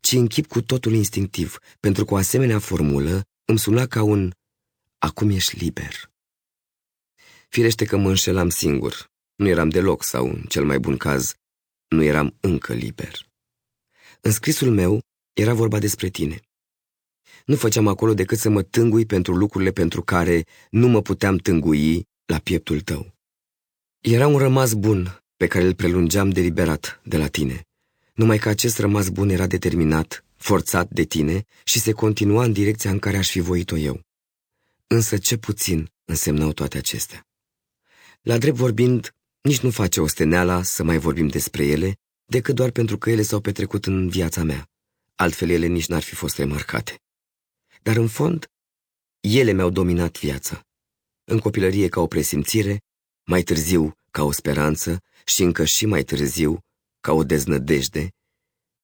ci 0.00 0.12
în 0.12 0.26
chip 0.26 0.46
cu 0.46 0.62
totul 0.62 0.92
instinctiv, 0.92 1.58
pentru 1.80 2.04
că 2.04 2.14
o 2.14 2.16
asemenea 2.16 2.58
formulă 2.58 3.22
îmi 3.44 3.58
suna 3.58 3.86
ca 3.86 4.02
un 4.02 4.32
acum 4.98 5.30
ești 5.30 5.56
liber. 5.56 6.11
Firește 7.54 7.84
că 7.84 7.96
mă 7.96 8.08
înșelam 8.08 8.48
singur. 8.48 9.10
Nu 9.34 9.48
eram 9.48 9.68
deloc, 9.68 10.02
sau, 10.02 10.26
în 10.26 10.42
cel 10.48 10.64
mai 10.64 10.78
bun 10.78 10.96
caz, 10.96 11.34
nu 11.88 12.02
eram 12.02 12.36
încă 12.40 12.72
liber. 12.72 13.26
În 14.20 14.30
scrisul 14.30 14.70
meu 14.70 15.00
era 15.32 15.54
vorba 15.54 15.78
despre 15.78 16.08
tine. 16.08 16.40
Nu 17.44 17.56
făceam 17.56 17.86
acolo 17.86 18.14
decât 18.14 18.38
să 18.38 18.48
mă 18.48 18.62
tângui 18.62 19.06
pentru 19.06 19.34
lucrurile 19.34 19.70
pentru 19.70 20.02
care 20.02 20.44
nu 20.70 20.88
mă 20.88 21.02
puteam 21.02 21.36
tângui 21.36 22.08
la 22.24 22.38
pieptul 22.38 22.80
tău. 22.80 23.14
Era 24.00 24.26
un 24.26 24.38
rămas 24.38 24.72
bun 24.72 25.22
pe 25.36 25.46
care 25.46 25.64
îl 25.64 25.74
prelungeam 25.74 26.30
deliberat 26.30 27.00
de 27.04 27.16
la 27.16 27.26
tine, 27.26 27.66
numai 28.14 28.38
că 28.38 28.48
acest 28.48 28.78
rămas 28.78 29.08
bun 29.08 29.28
era 29.28 29.46
determinat, 29.46 30.24
forțat 30.36 30.90
de 30.90 31.02
tine 31.02 31.44
și 31.64 31.78
se 31.80 31.92
continua 31.92 32.44
în 32.44 32.52
direcția 32.52 32.90
în 32.90 32.98
care 32.98 33.16
aș 33.16 33.30
fi 33.30 33.40
voit-o 33.40 33.76
eu. 33.76 34.00
Însă 34.86 35.18
ce 35.18 35.36
puțin 35.36 35.90
însemnau 36.04 36.52
toate 36.52 36.78
acestea. 36.78 37.26
La 38.22 38.38
drept 38.38 38.56
vorbind, 38.56 39.14
nici 39.40 39.60
nu 39.60 39.70
face 39.70 40.00
osteneala 40.00 40.62
să 40.62 40.82
mai 40.82 40.98
vorbim 40.98 41.28
despre 41.28 41.66
ele, 41.66 41.98
decât 42.24 42.54
doar 42.54 42.70
pentru 42.70 42.98
că 42.98 43.10
ele 43.10 43.22
s-au 43.22 43.40
petrecut 43.40 43.86
în 43.86 44.08
viața 44.08 44.42
mea. 44.42 44.70
Altfel 45.14 45.50
ele 45.50 45.66
nici 45.66 45.86
n-ar 45.86 46.02
fi 46.02 46.14
fost 46.14 46.36
remarcate. 46.36 47.02
Dar 47.82 47.96
în 47.96 48.08
fond, 48.08 48.50
ele 49.20 49.52
mi-au 49.52 49.70
dominat 49.70 50.18
viața. 50.18 50.66
În 51.24 51.38
copilărie 51.38 51.88
ca 51.88 52.00
o 52.00 52.06
presimțire, 52.06 52.82
mai 53.24 53.42
târziu 53.42 53.92
ca 54.10 54.22
o 54.22 54.32
speranță 54.32 55.02
și 55.24 55.42
încă 55.42 55.64
și 55.64 55.86
mai 55.86 56.02
târziu 56.02 56.58
ca 57.00 57.12
o 57.12 57.24
deznădejde 57.24 58.08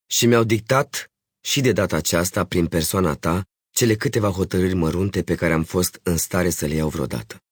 și 0.06 0.26
mi-au 0.26 0.44
dictat 0.44 1.10
și 1.40 1.60
de 1.60 1.72
data 1.72 1.96
aceasta, 1.96 2.44
prin 2.44 2.66
persoana 2.66 3.14
ta, 3.14 3.44
cele 3.70 3.94
câteva 3.94 4.30
hotărâri 4.30 4.74
mărunte 4.74 5.22
pe 5.22 5.34
care 5.34 5.52
am 5.52 5.64
fost 5.64 6.00
în 6.02 6.16
stare 6.16 6.50
să 6.50 6.66
le 6.66 6.74
iau 6.74 6.88
vreodată. 6.88 7.42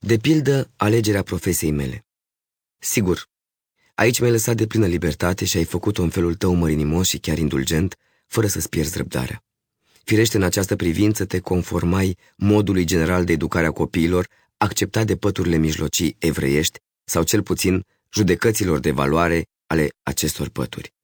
De 0.00 0.16
pildă, 0.16 0.70
alegerea 0.76 1.22
profesiei 1.22 1.70
mele. 1.70 2.06
Sigur, 2.78 3.28
aici 3.94 4.18
mi-ai 4.18 4.32
lăsat 4.32 4.56
de 4.56 4.66
plină 4.66 4.86
libertate 4.86 5.44
și 5.44 5.56
ai 5.56 5.64
făcut-o 5.64 6.02
în 6.02 6.08
felul 6.08 6.34
tău 6.34 6.54
mărinimos 6.54 7.08
și 7.08 7.18
chiar 7.18 7.38
indulgent, 7.38 7.96
fără 8.26 8.46
să-ți 8.46 8.68
pierzi 8.68 8.96
răbdarea. 8.96 9.44
Firește, 10.04 10.36
în 10.36 10.42
această 10.42 10.76
privință 10.76 11.24
te 11.24 11.38
conformai 11.38 12.16
modului 12.36 12.84
general 12.84 13.24
de 13.24 13.32
educare 13.32 13.66
a 13.66 13.70
copiilor, 13.70 14.28
acceptat 14.56 15.06
de 15.06 15.16
păturile 15.16 15.56
mijlocii 15.56 16.16
evreiești, 16.18 16.78
sau 17.04 17.22
cel 17.22 17.42
puțin 17.42 17.86
judecăților 18.12 18.78
de 18.78 18.90
valoare 18.90 19.46
ale 19.66 19.88
acestor 20.02 20.48
pături. 20.48 20.94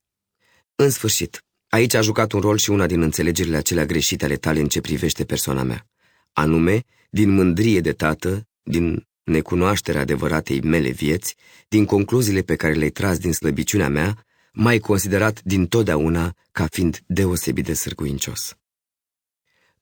În 0.75 0.91
sfârșit, 0.91 1.45
aici 1.69 1.95
a 1.95 2.01
jucat 2.01 2.33
un 2.33 2.41
rol 2.41 2.57
și 2.57 2.71
una 2.71 2.87
din 2.87 3.03
înțelegerile 3.03 3.57
acelea 3.57 3.87
greșite 3.87 4.25
ale 4.25 4.37
tale 4.37 4.61
în 4.61 4.69
ce 4.69 4.81
privește 4.81 5.25
persoana 5.25 5.63
mea, 5.63 5.87
anume, 6.33 6.85
din 7.11 7.31
mândrie 7.31 7.81
de 7.81 7.93
tată, 7.93 8.47
din 8.63 9.07
necunoașterea 9.25 10.01
adevăratei 10.01 10.61
mele 10.61 10.91
vieți, 10.91 11.37
din 11.69 11.85
concluziile 11.85 12.43
pe 12.43 12.57
care 12.57 12.73
le-ai 12.73 12.91
tras 12.91 13.19
din 13.19 13.33
slăbiciunea 13.33 13.89
mea, 13.89 14.25
mai 14.53 14.79
considerat 14.79 15.43
din 15.43 15.67
totdeauna 15.67 16.35
ca 16.53 16.67
fiind 16.67 17.01
deosebit 17.07 17.65
de 17.65 17.75
sârguincios. 17.75 18.57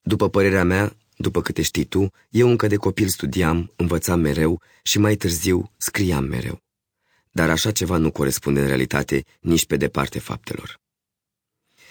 După 0.03 0.29
părerea 0.29 0.65
mea, 0.65 0.97
după 1.17 1.43
câte 1.43 1.63
știi 1.63 1.85
tu, 1.85 2.13
eu 2.29 2.49
încă 2.49 2.67
de 2.67 2.77
copil 2.77 3.09
studiam, 3.09 3.73
învățam 3.77 4.21
mereu 4.21 4.63
și 4.83 4.99
mai 4.99 5.15
târziu 5.15 5.73
scriam 5.77 6.25
mereu. 6.25 6.63
Dar 7.31 7.51
așa 7.51 7.71
ceva 7.71 7.97
nu 7.97 8.11
corespunde 8.11 8.61
în 8.61 8.67
realitate 8.67 9.25
nici 9.41 9.67
pe 9.67 9.77
departe 9.77 10.19
faptelor. 10.19 10.81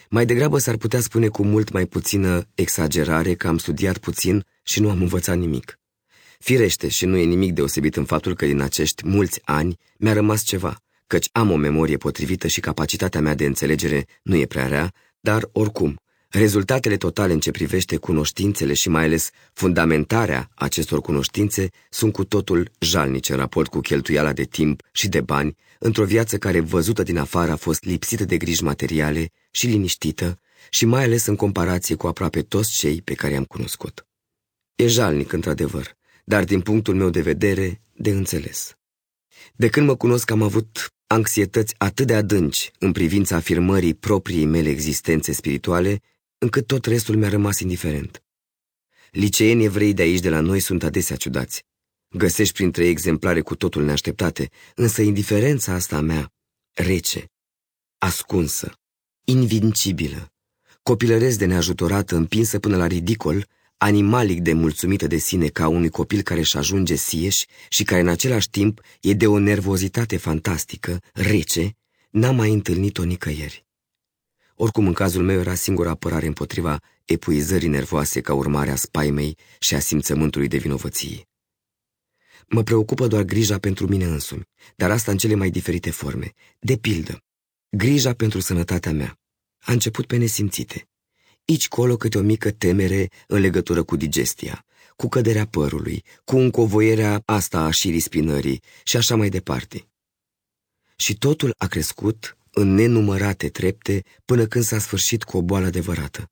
Mai 0.09 0.25
degrabă 0.25 0.57
s-ar 0.57 0.77
putea 0.77 0.99
spune 0.99 1.27
cu 1.27 1.43
mult 1.43 1.71
mai 1.71 1.85
puțină 1.85 2.47
exagerare 2.55 3.35
că 3.35 3.47
am 3.47 3.57
studiat 3.57 3.97
puțin 3.97 4.45
și 4.63 4.79
nu 4.79 4.89
am 4.89 5.01
învățat 5.01 5.37
nimic. 5.37 5.78
Firește 6.43 6.87
și 6.87 7.05
nu 7.05 7.17
e 7.17 7.23
nimic 7.23 7.53
deosebit 7.53 7.95
în 7.95 8.05
faptul 8.05 8.35
că 8.35 8.45
din 8.45 8.61
acești 8.61 9.07
mulți 9.07 9.39
ani 9.43 9.77
mi-a 9.97 10.13
rămas 10.13 10.43
ceva, 10.43 10.81
căci 11.07 11.29
am 11.31 11.51
o 11.51 11.55
memorie 11.55 11.97
potrivită 11.97 12.47
și 12.47 12.59
capacitatea 12.59 13.21
mea 13.21 13.35
de 13.35 13.45
înțelegere 13.45 14.05
nu 14.21 14.35
e 14.35 14.45
prea 14.45 14.67
rea, 14.67 14.93
dar 15.19 15.49
oricum, 15.51 15.99
rezultatele 16.29 16.97
totale 16.97 17.33
în 17.33 17.39
ce 17.39 17.51
privește 17.51 17.97
cunoștințele 17.97 18.73
și 18.73 18.89
mai 18.89 19.03
ales 19.03 19.29
fundamentarea 19.53 20.49
acestor 20.55 21.01
cunoștințe 21.01 21.69
sunt 21.89 22.13
cu 22.13 22.23
totul 22.23 22.71
jalnice 22.79 23.31
în 23.31 23.37
raport 23.37 23.69
cu 23.69 23.79
cheltuiala 23.79 24.33
de 24.33 24.43
timp 24.43 24.81
și 24.91 25.07
de 25.07 25.21
bani 25.21 25.55
într-o 25.79 26.05
viață 26.05 26.37
care, 26.37 26.59
văzută 26.59 27.03
din 27.03 27.17
afară, 27.17 27.51
a 27.51 27.55
fost 27.55 27.83
lipsită 27.83 28.25
de 28.25 28.37
griji 28.37 28.63
materiale 28.63 29.31
și 29.51 29.67
liniștită 29.67 30.39
și 30.69 30.85
mai 30.85 31.03
ales 31.03 31.25
în 31.25 31.35
comparație 31.35 31.95
cu 31.95 32.07
aproape 32.07 32.41
toți 32.41 32.71
cei 32.71 33.01
pe 33.01 33.13
care 33.13 33.33
i-am 33.33 33.45
cunoscut. 33.45 34.07
E 34.75 34.87
jalnic, 34.87 35.31
într-adevăr, 35.31 35.97
dar 36.29 36.43
din 36.43 36.61
punctul 36.61 36.95
meu 36.95 37.09
de 37.09 37.21
vedere, 37.21 37.81
de 37.93 38.09
înțeles. 38.09 38.77
De 39.55 39.69
când 39.69 39.87
mă 39.87 39.95
cunosc 39.95 40.31
am 40.31 40.41
avut 40.41 40.93
anxietăți 41.07 41.75
atât 41.77 42.07
de 42.07 42.15
adânci 42.15 42.71
în 42.79 42.91
privința 42.91 43.35
afirmării 43.35 43.93
propriei 43.93 44.45
mele 44.45 44.69
existențe 44.69 45.31
spirituale, 45.31 46.01
încât 46.37 46.67
tot 46.67 46.85
restul 46.85 47.15
mi-a 47.15 47.29
rămas 47.29 47.59
indiferent. 47.59 48.23
Liceenii 49.11 49.65
evrei 49.65 49.93
de 49.93 50.01
aici 50.01 50.19
de 50.19 50.29
la 50.29 50.39
noi 50.39 50.59
sunt 50.59 50.83
adesea 50.83 51.15
ciudați. 51.15 51.63
Găsești 52.09 52.53
printre 52.53 52.83
ei 52.83 52.89
exemplare 52.89 53.41
cu 53.41 53.55
totul 53.55 53.83
neașteptate, 53.83 54.49
însă 54.75 55.01
indiferența 55.01 55.73
asta 55.73 55.97
a 55.97 56.01
mea, 56.01 56.33
rece, 56.73 57.31
ascunsă, 57.97 58.79
invincibilă, 59.23 60.31
copilăresc 60.83 61.37
de 61.37 61.45
neajutorată, 61.45 62.15
împinsă 62.15 62.59
până 62.59 62.77
la 62.77 62.87
ridicol, 62.87 63.47
animalic 63.81 64.41
de 64.41 64.53
mulțumită 64.53 65.07
de 65.07 65.17
sine 65.17 65.47
ca 65.47 65.67
unui 65.67 65.89
copil 65.89 66.21
care 66.21 66.39
își 66.39 66.57
ajunge 66.57 66.95
sieș 66.95 67.45
și 67.69 67.83
care 67.83 68.01
în 68.01 68.07
același 68.07 68.49
timp 68.49 68.81
e 69.01 69.13
de 69.13 69.27
o 69.27 69.37
nervozitate 69.37 70.17
fantastică, 70.17 71.01
rece, 71.13 71.75
n-am 72.09 72.35
mai 72.35 72.53
întâlnit-o 72.53 73.03
nicăieri. 73.03 73.65
Oricum, 74.55 74.87
în 74.87 74.93
cazul 74.93 75.23
meu 75.23 75.39
era 75.39 75.53
singura 75.53 75.89
apărare 75.89 76.25
împotriva 76.27 76.81
epuizării 77.05 77.67
nervoase 77.67 78.21
ca 78.21 78.33
urmare 78.33 78.71
a 78.71 78.75
spaimei 78.75 79.37
și 79.59 79.75
a 79.75 79.79
simțământului 79.79 80.47
de 80.47 80.57
vinovăție. 80.57 81.27
Mă 82.47 82.63
preocupă 82.63 83.07
doar 83.07 83.23
grija 83.23 83.57
pentru 83.59 83.87
mine 83.87 84.05
însumi, 84.05 84.47
dar 84.75 84.91
asta 84.91 85.11
în 85.11 85.17
cele 85.17 85.35
mai 85.35 85.49
diferite 85.49 85.91
forme. 85.91 86.33
De 86.59 86.77
pildă, 86.77 87.23
grija 87.69 88.13
pentru 88.13 88.39
sănătatea 88.39 88.91
mea. 88.91 89.19
A 89.59 89.71
început 89.71 90.05
pe 90.05 90.17
nesimțite. 90.17 90.88
Ici 91.51 91.67
colo 91.67 91.97
câte 91.97 92.17
o 92.17 92.21
mică 92.21 92.51
temere 92.51 93.09
în 93.27 93.39
legătură 93.39 93.83
cu 93.83 93.95
digestia, 93.95 94.65
cu 94.95 95.07
căderea 95.07 95.45
părului, 95.45 96.03
cu 96.23 96.37
încovoierea 96.37 97.21
asta 97.25 97.59
a 97.59 97.71
șirii 97.71 97.99
spinării 97.99 98.61
și 98.83 98.97
așa 98.97 99.15
mai 99.15 99.29
departe. 99.29 99.87
Și 100.95 101.17
totul 101.17 101.53
a 101.57 101.67
crescut 101.67 102.37
în 102.51 102.73
nenumărate 102.73 103.49
trepte 103.49 104.03
până 104.25 104.45
când 104.45 104.63
s-a 104.63 104.79
sfârșit 104.79 105.23
cu 105.23 105.37
o 105.37 105.41
boală 105.41 105.65
adevărată. 105.65 106.29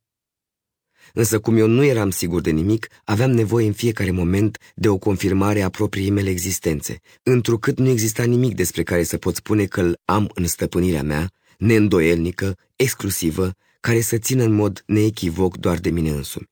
Însă 1.13 1.39
cum 1.39 1.57
eu 1.57 1.67
nu 1.67 1.83
eram 1.83 2.09
sigur 2.09 2.41
de 2.41 2.51
nimic, 2.51 2.87
aveam 3.03 3.31
nevoie 3.31 3.67
în 3.67 3.73
fiecare 3.73 4.11
moment 4.11 4.57
de 4.75 4.89
o 4.89 4.97
confirmare 4.97 5.61
a 5.61 5.69
propriei 5.69 6.09
mele 6.09 6.29
existențe, 6.29 6.99
întrucât 7.23 7.77
nu 7.77 7.89
exista 7.89 8.23
nimic 8.23 8.55
despre 8.55 8.83
care 8.83 9.03
să 9.03 9.17
pot 9.17 9.35
spune 9.35 9.65
că 9.65 9.81
îl 9.81 9.99
am 10.05 10.29
în 10.33 10.47
stăpânirea 10.47 11.03
mea, 11.03 11.31
neîndoielnică, 11.57 12.57
exclusivă, 12.75 13.55
care 13.87 14.01
să 14.01 14.17
țină 14.17 14.43
în 14.43 14.51
mod 14.51 14.83
neechivoc 14.85 15.57
doar 15.57 15.77
de 15.77 15.89
mine 15.89 16.09
însumi. 16.09 16.45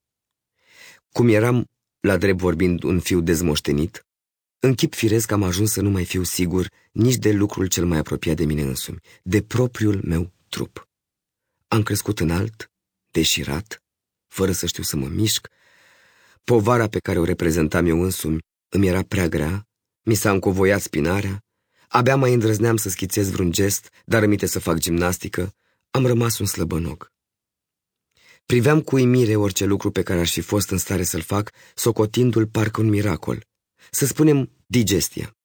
Cum 1.11 1.27
eram, 1.27 1.65
la 1.99 2.17
drept 2.17 2.37
vorbind, 2.37 2.83
un 2.83 2.99
fiu 2.99 3.21
dezmoștenit, 3.21 4.05
în 4.59 4.73
chip 4.73 4.93
firesc 4.93 5.31
am 5.31 5.43
ajuns 5.43 5.71
să 5.71 5.81
nu 5.81 5.89
mai 5.89 6.05
fiu 6.05 6.23
sigur 6.23 6.67
nici 6.91 7.15
de 7.15 7.31
lucrul 7.31 7.67
cel 7.67 7.85
mai 7.85 7.97
apropiat 7.97 8.35
de 8.35 8.45
mine 8.45 8.61
însumi, 8.61 8.99
de 9.23 9.41
propriul 9.41 10.01
meu 10.03 10.31
trup. 10.49 10.87
Am 11.67 11.83
crescut 11.83 12.19
înalt, 12.19 12.71
deșirat, 13.11 13.83
fără 14.27 14.51
să 14.51 14.65
știu 14.65 14.83
să 14.83 14.95
mă 14.95 15.07
mișc. 15.07 15.47
Povara 16.43 16.87
pe 16.87 16.99
care 16.99 17.19
o 17.19 17.23
reprezentam 17.23 17.85
eu 17.85 18.01
însumi 18.01 18.39
îmi 18.69 18.87
era 18.87 19.01
prea 19.01 19.27
grea, 19.27 19.67
mi 20.01 20.15
s-a 20.15 20.31
încovoiat 20.31 20.81
spinarea, 20.81 21.43
abia 21.87 22.15
mai 22.15 22.33
îndrăzneam 22.33 22.77
să 22.77 22.89
schițez 22.89 23.29
vreun 23.29 23.51
gest, 23.51 23.89
dar 24.05 24.21
rămite 24.21 24.45
să 24.45 24.59
fac 24.59 24.77
gimnastică, 24.77 25.53
am 25.91 26.05
rămas 26.05 26.39
un 26.39 26.45
slăbănoc. 26.45 27.13
Priveam 28.45 28.81
cu 28.81 28.95
uimire 28.95 29.35
orice 29.35 29.65
lucru 29.65 29.91
pe 29.91 30.03
care 30.03 30.19
aș 30.19 30.31
fi 30.31 30.41
fost 30.41 30.69
în 30.69 30.77
stare 30.77 31.03
să-l 31.03 31.21
fac, 31.21 31.51
socotindu-l 31.75 32.47
parcă 32.47 32.81
un 32.81 32.89
miracol. 32.89 33.45
Să 33.91 34.05
spunem, 34.05 34.51
digestia. 34.65 35.37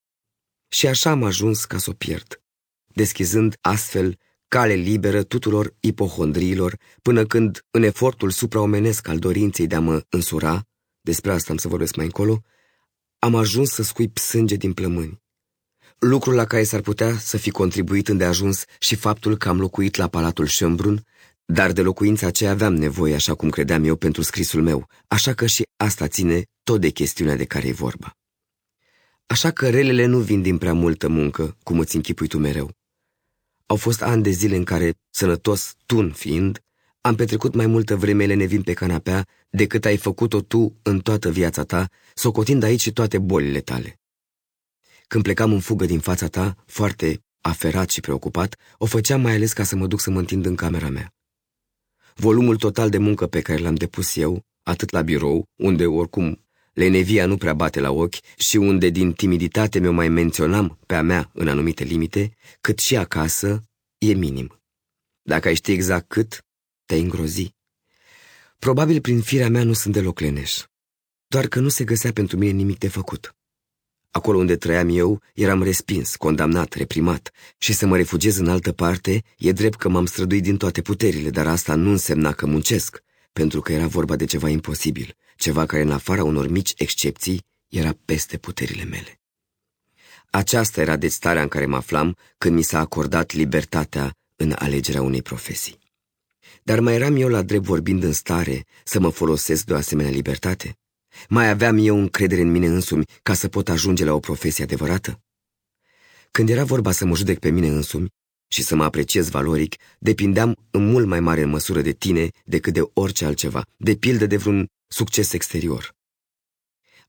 Și 0.67 0.87
așa 0.87 1.09
am 1.09 1.23
ajuns 1.23 1.65
ca 1.65 1.77
să 1.77 1.89
o 1.89 1.93
pierd, 1.93 2.41
deschizând 2.87 3.57
astfel 3.61 4.17
cale 4.47 4.73
liberă 4.73 5.23
tuturor 5.23 5.75
ipohondriilor, 5.79 6.77
până 7.01 7.25
când, 7.25 7.65
în 7.71 7.83
efortul 7.83 8.29
supraomenesc 8.29 9.07
al 9.07 9.19
dorinței 9.19 9.67
de 9.67 9.75
a 9.75 9.79
mă 9.79 10.03
însura, 10.09 10.67
despre 11.01 11.31
asta 11.31 11.51
am 11.51 11.57
să 11.57 11.67
vorbesc 11.67 11.95
mai 11.95 12.05
încolo, 12.05 12.41
am 13.19 13.35
ajuns 13.35 13.69
să 13.69 13.83
scuip 13.83 14.17
sânge 14.17 14.55
din 14.55 14.73
plămâni. 14.73 15.21
Lucrul 15.97 16.33
la 16.33 16.45
care 16.45 16.63
s-ar 16.63 16.81
putea 16.81 17.17
să 17.17 17.37
fi 17.37 17.49
contribuit 17.49 18.07
îndeajuns 18.07 18.63
și 18.79 18.95
faptul 18.95 19.37
că 19.37 19.49
am 19.49 19.59
locuit 19.59 19.95
la 19.95 20.07
Palatul 20.07 20.47
Schönbrunn, 20.47 21.10
dar 21.51 21.71
de 21.71 21.81
locuința 21.81 22.27
aceea 22.27 22.51
aveam 22.51 22.73
nevoie, 22.73 23.15
așa 23.15 23.33
cum 23.33 23.49
credeam 23.49 23.83
eu, 23.83 23.95
pentru 23.95 24.21
scrisul 24.21 24.61
meu, 24.61 24.87
așa 25.07 25.33
că 25.33 25.45
și 25.45 25.63
asta 25.77 26.07
ține 26.07 26.43
tot 26.63 26.81
de 26.81 26.89
chestiunea 26.89 27.35
de 27.35 27.45
care 27.45 27.67
e 27.67 27.71
vorba. 27.71 28.17
Așa 29.25 29.51
că 29.51 29.69
relele 29.69 30.05
nu 30.05 30.19
vin 30.19 30.41
din 30.41 30.57
prea 30.57 30.73
multă 30.73 31.07
muncă, 31.07 31.57
cum 31.63 31.79
îți 31.79 31.95
închipui 31.95 32.27
tu 32.27 32.37
mereu. 32.37 32.71
Au 33.65 33.75
fost 33.75 34.01
ani 34.01 34.23
de 34.23 34.29
zile 34.29 34.55
în 34.55 34.63
care, 34.63 34.93
sănătos 35.09 35.75
tun 35.85 36.11
fiind, 36.11 36.63
am 37.01 37.15
petrecut 37.15 37.53
mai 37.53 37.65
multă 37.65 37.95
vreme 37.95 38.25
lenevin 38.25 38.61
pe 38.61 38.73
canapea 38.73 39.27
decât 39.49 39.85
ai 39.85 39.97
făcut-o 39.97 40.41
tu 40.41 40.79
în 40.81 40.99
toată 40.99 41.31
viața 41.31 41.63
ta, 41.63 41.89
socotind 42.13 42.63
aici 42.63 42.81
și 42.81 42.91
toate 42.91 43.19
bolile 43.19 43.59
tale. 43.59 43.99
Când 45.07 45.23
plecam 45.23 45.51
în 45.51 45.59
fugă 45.59 45.85
din 45.85 45.99
fața 45.99 46.27
ta, 46.27 46.63
foarte 46.65 47.23
aferat 47.41 47.89
și 47.89 47.99
preocupat, 47.99 48.55
o 48.77 48.85
făceam 48.85 49.21
mai 49.21 49.33
ales 49.33 49.53
ca 49.53 49.63
să 49.63 49.75
mă 49.75 49.87
duc 49.87 49.99
să 49.99 50.09
mă 50.09 50.19
întind 50.19 50.45
în 50.45 50.55
camera 50.55 50.89
mea. 50.89 51.13
Volumul 52.15 52.55
total 52.55 52.89
de 52.89 52.97
muncă 52.97 53.27
pe 53.27 53.41
care 53.41 53.61
l-am 53.61 53.75
depus 53.75 54.15
eu, 54.15 54.45
atât 54.63 54.91
la 54.91 55.01
birou, 55.01 55.47
unde 55.55 55.85
oricum 55.85 56.45
lenevia 56.73 57.25
nu 57.25 57.37
prea 57.37 57.53
bate 57.53 57.79
la 57.79 57.91
ochi 57.91 58.15
și 58.37 58.57
unde 58.57 58.89
din 58.89 59.13
timiditate 59.13 59.79
mi-o 59.79 59.91
mai 59.91 60.07
menționam 60.07 60.79
pe 60.85 60.95
a 60.95 61.01
mea 61.01 61.29
în 61.33 61.47
anumite 61.47 61.83
limite, 61.83 62.35
cât 62.61 62.79
și 62.79 62.97
acasă, 62.97 63.63
e 63.97 64.13
minim. 64.13 64.61
Dacă 65.21 65.47
ai 65.47 65.55
ști 65.55 65.71
exact 65.71 66.07
cât, 66.07 66.45
te-ai 66.85 67.01
îngrozi. 67.01 67.55
Probabil 68.59 69.01
prin 69.01 69.21
firea 69.21 69.49
mea 69.49 69.63
nu 69.63 69.73
sunt 69.73 69.93
deloc 69.93 70.19
leneș, 70.19 70.63
doar 71.27 71.47
că 71.47 71.59
nu 71.59 71.69
se 71.69 71.83
găsea 71.83 72.11
pentru 72.11 72.37
mine 72.37 72.51
nimic 72.51 72.77
de 72.77 72.87
făcut. 72.87 73.35
Acolo 74.11 74.37
unde 74.37 74.55
trăiam 74.55 74.89
eu, 74.89 75.21
eram 75.33 75.63
respins, 75.63 76.15
condamnat, 76.15 76.73
reprimat 76.73 77.31
și 77.57 77.73
să 77.73 77.85
mă 77.85 77.95
refugiez 77.97 78.37
în 78.37 78.47
altă 78.47 78.71
parte, 78.71 79.23
e 79.37 79.51
drept 79.51 79.77
că 79.77 79.89
m-am 79.89 80.05
străduit 80.05 80.43
din 80.43 80.57
toate 80.57 80.81
puterile, 80.81 81.29
dar 81.29 81.47
asta 81.47 81.75
nu 81.75 81.89
însemna 81.89 82.31
că 82.31 82.45
muncesc, 82.45 83.03
pentru 83.33 83.61
că 83.61 83.73
era 83.73 83.87
vorba 83.87 84.15
de 84.15 84.25
ceva 84.25 84.49
imposibil, 84.49 85.15
ceva 85.35 85.65
care 85.65 85.81
în 85.81 85.91
afara 85.91 86.23
unor 86.23 86.47
mici 86.47 86.73
excepții 86.77 87.45
era 87.67 87.97
peste 88.05 88.37
puterile 88.37 88.83
mele. 88.83 89.19
Aceasta 90.29 90.81
era 90.81 90.95
de 90.95 91.07
starea 91.07 91.41
în 91.41 91.47
care 91.47 91.65
mă 91.65 91.75
aflam 91.75 92.17
când 92.37 92.55
mi 92.55 92.61
s-a 92.61 92.79
acordat 92.79 93.31
libertatea 93.31 94.15
în 94.35 94.55
alegerea 94.57 95.01
unei 95.01 95.21
profesii. 95.21 95.79
Dar 96.63 96.79
mai 96.79 96.93
eram 96.93 97.15
eu 97.15 97.27
la 97.27 97.41
drept 97.41 97.63
vorbind 97.63 98.03
în 98.03 98.13
stare 98.13 98.65
să 98.83 98.99
mă 98.99 99.09
folosesc 99.09 99.65
de 99.65 99.73
o 99.73 99.75
asemenea 99.75 100.11
libertate? 100.11 100.77
Mai 101.29 101.49
aveam 101.49 101.77
eu 101.77 101.97
încredere 101.97 102.41
în 102.41 102.51
mine 102.51 102.67
însumi 102.67 103.05
ca 103.21 103.33
să 103.33 103.47
pot 103.47 103.69
ajunge 103.69 104.05
la 104.05 104.13
o 104.13 104.19
profesie 104.19 104.63
adevărată? 104.63 105.21
Când 106.31 106.49
era 106.49 106.63
vorba 106.63 106.91
să 106.91 107.05
mă 107.05 107.15
judec 107.15 107.39
pe 107.39 107.49
mine 107.49 107.67
însumi 107.67 108.09
și 108.47 108.63
să 108.63 108.75
mă 108.75 108.83
apreciez 108.83 109.29
valoric, 109.29 109.75
depindeam 109.99 110.67
în 110.71 110.85
mult 110.85 111.07
mai 111.07 111.19
mare 111.19 111.45
măsură 111.45 111.81
de 111.81 111.91
tine 111.91 112.29
decât 112.45 112.73
de 112.73 112.81
orice 112.93 113.25
altceva, 113.25 113.65
de 113.77 113.95
pildă 113.95 114.25
de 114.25 114.37
vreun 114.37 114.67
succes 114.87 115.33
exterior. 115.33 115.95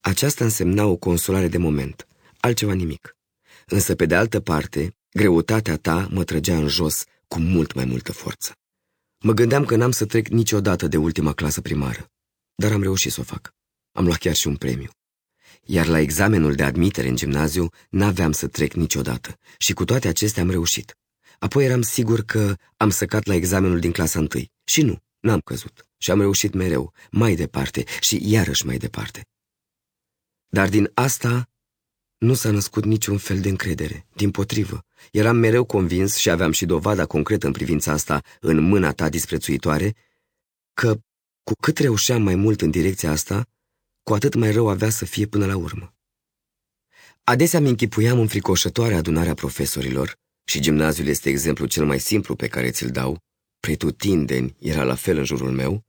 Aceasta 0.00 0.44
însemna 0.44 0.84
o 0.84 0.96
consolare 0.96 1.48
de 1.48 1.58
moment, 1.58 2.06
altceva 2.40 2.72
nimic. 2.72 3.16
Însă, 3.66 3.94
pe 3.94 4.06
de 4.06 4.14
altă 4.14 4.40
parte, 4.40 4.96
greutatea 5.12 5.76
ta 5.76 6.08
mă 6.10 6.24
trăgea 6.24 6.56
în 6.56 6.68
jos 6.68 7.04
cu 7.28 7.38
mult 7.38 7.74
mai 7.74 7.84
multă 7.84 8.12
forță. 8.12 8.56
Mă 9.18 9.32
gândeam 9.32 9.64
că 9.64 9.76
n-am 9.76 9.90
să 9.90 10.06
trec 10.06 10.28
niciodată 10.28 10.86
de 10.88 10.96
ultima 10.96 11.32
clasă 11.32 11.60
primară. 11.60 12.10
dar 12.54 12.72
am 12.72 12.82
reușit 12.82 13.12
să 13.12 13.20
o 13.20 13.22
fac. 13.22 13.54
Am 13.92 14.04
luat 14.04 14.18
chiar 14.18 14.34
și 14.34 14.46
un 14.46 14.56
premiu. 14.56 14.90
Iar 15.62 15.86
la 15.86 15.98
examenul 15.98 16.54
de 16.54 16.62
admitere 16.62 17.08
în 17.08 17.16
gimnaziu 17.16 17.68
n-aveam 17.90 18.32
să 18.32 18.46
trec 18.46 18.72
niciodată 18.72 19.38
și 19.58 19.72
cu 19.72 19.84
toate 19.84 20.08
acestea 20.08 20.42
am 20.42 20.50
reușit. 20.50 20.96
Apoi 21.38 21.64
eram 21.64 21.82
sigur 21.82 22.20
că 22.20 22.56
am 22.76 22.90
săcat 22.90 23.26
la 23.26 23.34
examenul 23.34 23.80
din 23.80 23.92
clasa 23.92 24.18
întâi. 24.18 24.50
Și 24.64 24.82
nu, 24.82 25.02
n-am 25.20 25.40
căzut. 25.40 25.86
Și 25.98 26.10
am 26.10 26.20
reușit 26.20 26.54
mereu, 26.54 26.92
mai 27.10 27.34
departe 27.34 27.84
și 28.00 28.30
iarăși 28.30 28.66
mai 28.66 28.76
departe. 28.76 29.26
Dar 30.48 30.68
din 30.68 30.90
asta 30.94 31.48
nu 32.18 32.34
s-a 32.34 32.50
născut 32.50 32.84
niciun 32.84 33.18
fel 33.18 33.40
de 33.40 33.48
încredere. 33.48 34.06
Din 34.14 34.30
potrivă, 34.30 34.84
eram 35.12 35.36
mereu 35.36 35.64
convins 35.64 36.16
și 36.16 36.30
aveam 36.30 36.52
și 36.52 36.66
dovada 36.66 37.06
concretă 37.06 37.46
în 37.46 37.52
privința 37.52 37.92
asta 37.92 38.22
în 38.40 38.60
mâna 38.60 38.92
ta 38.92 39.08
disprețuitoare, 39.08 39.94
că 40.74 40.94
cu 41.42 41.52
cât 41.60 41.78
reușeam 41.78 42.22
mai 42.22 42.34
mult 42.34 42.60
în 42.60 42.70
direcția 42.70 43.10
asta, 43.10 43.46
cu 44.02 44.14
atât 44.14 44.34
mai 44.34 44.52
rău 44.52 44.68
avea 44.68 44.90
să 44.90 45.04
fie 45.04 45.26
până 45.26 45.46
la 45.46 45.56
urmă. 45.56 45.94
Adesea 47.24 47.60
mi 47.60 47.68
închipuiam 47.68 48.18
înfricoșătoare 48.18 48.94
adunarea 48.94 49.34
profesorilor, 49.34 50.16
și 50.44 50.60
gimnaziul 50.60 51.06
este 51.06 51.28
exemplul 51.28 51.68
cel 51.68 51.84
mai 51.84 52.00
simplu 52.00 52.34
pe 52.34 52.48
care 52.48 52.70
ți-l 52.70 52.90
dau, 52.90 53.18
pretutindeni 53.60 54.56
era 54.58 54.82
la 54.82 54.94
fel 54.94 55.18
în 55.18 55.24
jurul 55.24 55.50
meu, 55.50 55.84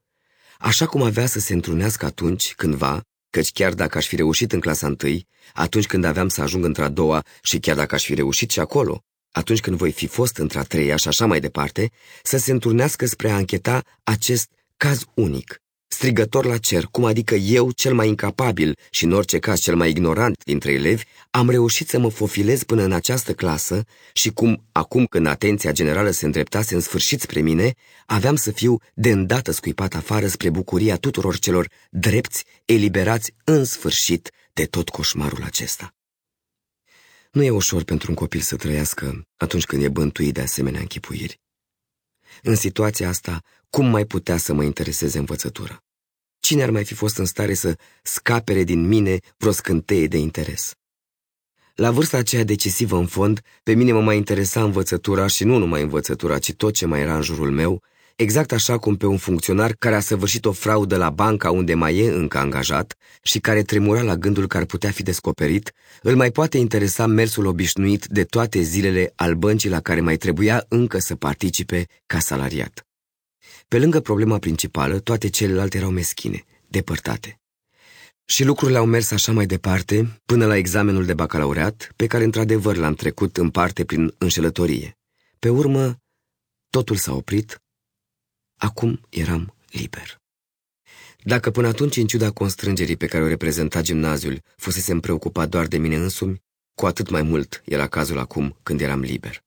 așa 0.60 0.86
cum 0.86 1.02
avea 1.02 1.26
să 1.26 1.40
se 1.40 1.54
întrunească 1.54 2.06
atunci, 2.06 2.54
cândva, 2.56 3.02
căci 3.30 3.52
chiar 3.52 3.74
dacă 3.74 3.98
aș 3.98 4.08
fi 4.08 4.16
reușit 4.16 4.52
în 4.52 4.60
clasa 4.60 4.88
întâi, 4.88 5.28
atunci 5.54 5.86
când 5.86 6.04
aveam 6.04 6.28
să 6.28 6.42
ajung 6.42 6.66
într-a 6.66 6.90
doua 6.90 7.24
și 7.42 7.60
chiar 7.60 7.76
dacă 7.76 7.96
aș 7.96 8.04
fi 8.04 8.14
reușit 8.14 8.52
și 8.52 8.60
acolo, 8.60 9.04
atunci 9.32 9.60
când 9.60 9.78
voi 9.78 9.92
fi 9.92 10.08
fost 10.08 10.38
într-a 10.38 10.64
treia 10.64 10.96
și 10.96 11.08
așa 11.08 11.26
mai 11.26 11.40
departe, 11.40 11.92
să 12.24 12.38
se 12.38 12.52
înturnească 12.52 13.06
spre 13.06 13.30
a 13.30 13.38
încheta 13.38 13.84
acest 14.04 14.52
caz 14.78 15.06
unic, 15.14 15.63
strigător 15.94 16.46
la 16.46 16.58
cer, 16.58 16.84
cum 16.92 17.06
adică 17.06 17.36
eu, 17.36 17.72
cel 17.72 17.94
mai 17.94 18.08
incapabil 18.08 18.78
și 18.90 19.04
în 19.04 19.12
orice 19.12 19.40
caz 19.40 19.60
cel 19.60 19.76
mai 19.76 19.90
ignorant 19.90 20.44
dintre 20.44 20.72
elevi, 20.72 21.04
am 21.30 21.50
reușit 21.50 21.90
să 21.90 22.00
mă 22.00 22.10
fofilez 22.10 22.64
până 22.64 22.84
în 22.84 22.92
această 22.92 23.34
clasă 23.34 23.86
și 24.14 24.30
cum, 24.30 24.64
acum 24.72 25.06
când 25.06 25.28
atenția 25.28 25.72
generală 25.72 26.10
se 26.12 26.26
îndreptase 26.26 26.76
în 26.76 26.82
sfârșit 26.82 27.22
spre 27.22 27.42
mine, 27.42 27.74
aveam 28.06 28.36
să 28.36 28.52
fiu 28.52 28.78
de 28.94 29.12
îndată 29.12 29.52
scuipat 29.52 29.94
afară 29.96 30.28
spre 30.28 30.50
bucuria 30.50 30.96
tuturor 30.96 31.40
celor 31.40 31.70
drepți, 31.90 32.44
eliberați 32.66 33.34
în 33.44 33.66
sfârșit 33.66 34.32
de 34.54 34.66
tot 34.66 34.90
coșmarul 34.90 35.44
acesta. 35.44 35.94
Nu 37.32 37.44
e 37.44 37.50
ușor 37.50 37.84
pentru 37.84 38.10
un 38.10 38.16
copil 38.16 38.42
să 38.42 38.56
trăiască 38.56 39.28
atunci 39.38 39.66
când 39.66 39.84
e 39.84 39.90
bântuit 39.90 40.34
de 40.34 40.42
asemenea 40.42 40.80
închipuiri. 40.80 41.42
În 42.42 42.56
situația 42.56 43.10
asta, 43.10 43.42
cum 43.70 43.86
mai 43.86 44.06
putea 44.06 44.38
să 44.38 44.54
mă 44.54 44.64
intereseze 44.64 45.18
învățătura? 45.18 45.83
Cine 46.46 46.64
ar 46.64 46.70
mai 46.70 46.84
fi 46.84 46.94
fost 46.94 47.18
în 47.18 47.26
stare 47.26 47.54
să 47.54 47.78
scapere 48.02 48.64
din 48.64 48.88
mine 48.88 49.18
vreo 49.38 49.52
scânteie 49.52 50.08
de 50.08 50.18
interes? 50.18 50.74
La 51.76 51.92
vârsta 51.92 52.18
aceea 52.18 52.44
decisivă 52.44 52.98
în 52.98 53.06
fond, 53.06 53.42
pe 53.64 53.74
mine 53.74 53.92
mă 53.92 54.02
mai 54.02 54.18
interesa 54.18 54.64
învățătura 54.64 55.28
și 55.28 55.44
nu 55.44 55.58
numai 55.58 55.82
învățătura, 55.82 56.40
ci 56.40 56.54
tot 56.54 56.74
ce 56.74 56.86
mai 56.86 57.02
era 57.02 57.16
în 57.16 57.22
jurul 57.22 57.52
meu, 57.52 57.82
exact 58.16 58.52
așa 58.52 58.78
cum 58.78 58.96
pe 58.96 59.06
un 59.06 59.18
funcționar 59.18 59.72
care 59.80 59.96
a 59.96 60.00
săvârșit 60.00 60.46
o 60.46 60.52
fraudă 60.52 60.98
la 60.98 61.10
banca 61.10 61.52
unde 61.52 61.74
mai 61.74 61.98
e 61.98 62.10
încă 62.10 62.38
angajat 62.38 62.96
și 63.22 63.40
care 63.40 63.62
tremura 63.62 64.02
la 64.02 64.16
gândul 64.16 64.48
că 64.48 64.58
ar 64.58 64.66
putea 64.66 64.92
fi 64.92 65.04
descoperit, 65.04 65.72
îl 66.02 66.16
mai 66.16 66.32
poate 66.32 66.58
interesa 66.58 67.06
mersul 67.06 67.46
obișnuit 67.46 68.06
de 68.06 68.24
toate 68.24 68.62
zilele 68.62 69.14
al 69.16 69.34
băncii 69.34 69.70
la 69.70 69.80
care 69.80 70.02
mai 70.02 70.18
trebuia 70.18 70.66
încă 70.68 71.00
să 71.00 71.16
participe 71.16 71.88
ca 72.06 72.20
salariat. 72.20 72.88
Pe 73.74 73.80
lângă 73.80 74.00
problema 74.00 74.38
principală, 74.38 75.00
toate 75.00 75.30
celelalte 75.30 75.78
erau 75.78 75.90
meschine, 75.90 76.44
depărtate. 76.68 77.40
Și 78.26 78.44
lucrurile 78.44 78.78
au 78.78 78.86
mers 78.86 79.12
așa 79.12 79.32
mai 79.32 79.46
departe, 79.46 80.22
până 80.26 80.46
la 80.46 80.56
examenul 80.56 81.06
de 81.06 81.14
bacalaureat, 81.14 81.92
pe 81.96 82.08
care 82.08 82.24
într-adevăr 82.24 82.76
l-am 82.76 82.94
trecut 82.94 83.38
în 83.38 83.50
parte 83.50 83.86
prin 83.86 84.16
înșelătorie. 84.18 84.98
Pe 85.40 85.50
urmă, 85.50 85.98
totul 86.70 86.96
s-a 86.96 87.14
oprit, 87.14 87.62
acum 88.58 89.02
eram 89.10 89.56
liber. 89.70 90.22
Dacă 91.24 91.52
până 91.52 91.68
atunci, 91.68 91.98
în 91.98 92.08
ciuda 92.08 92.32
constrângerii 92.32 92.98
pe 92.98 93.06
care 93.06 93.24
o 93.24 93.28
reprezenta 93.28 93.82
gimnaziul, 93.82 94.42
fusesem 94.56 95.00
preocupat 95.00 95.50
doar 95.50 95.68
de 95.68 95.78
mine 95.78 95.96
însumi, 95.96 96.42
cu 96.76 96.86
atât 96.86 97.10
mai 97.10 97.22
mult 97.22 97.62
era 97.66 97.88
cazul 97.88 98.18
acum 98.18 98.58
când 98.64 98.82
eram 98.82 99.00
liber. 99.00 99.44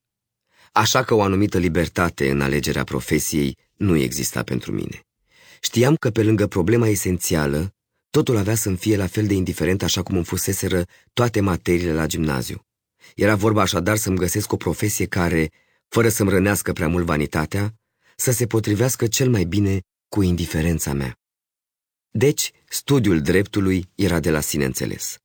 Așa 0.73 1.05
că 1.05 1.15
o 1.15 1.23
anumită 1.23 1.59
libertate 1.59 2.31
în 2.31 2.41
alegerea 2.41 2.85
profesiei 2.85 3.65
nu 3.77 3.97
exista 3.97 4.43
pentru 4.43 4.73
mine. 4.73 5.01
Știam 5.61 5.97
că 5.97 6.11
pe 6.11 6.23
lângă 6.23 6.47
problema 6.47 6.89
esențială, 6.89 7.75
totul 8.11 8.37
avea 8.37 8.55
să-mi 8.55 8.77
fie 8.77 8.97
la 8.97 9.07
fel 9.07 9.27
de 9.27 9.35
indiferent 9.35 9.83
așa 9.83 10.03
cum 10.03 10.17
îmi 10.17 10.25
fuseseră 10.25 10.85
toate 11.13 11.41
materiile 11.41 11.93
la 11.93 12.07
gimnaziu. 12.07 12.67
Era 13.15 13.35
vorba 13.35 13.61
așadar 13.61 13.97
să-mi 13.97 14.17
găsesc 14.17 14.53
o 14.53 14.57
profesie 14.57 15.07
care, 15.07 15.51
fără 15.89 16.09
să-mi 16.09 16.31
rănească 16.31 16.73
prea 16.73 16.89
mult 16.89 17.05
vanitatea, 17.05 17.75
să 18.17 18.31
se 18.31 18.47
potrivească 18.47 19.07
cel 19.07 19.31
mai 19.31 19.45
bine 19.45 19.81
cu 20.09 20.23
indiferența 20.23 20.93
mea. 20.93 21.19
Deci, 22.11 22.51
studiul 22.69 23.21
dreptului 23.21 23.91
era 23.95 24.21
de 24.21 24.31
la 24.31 24.41
sine 24.41 24.65
înțeles. 24.65 25.19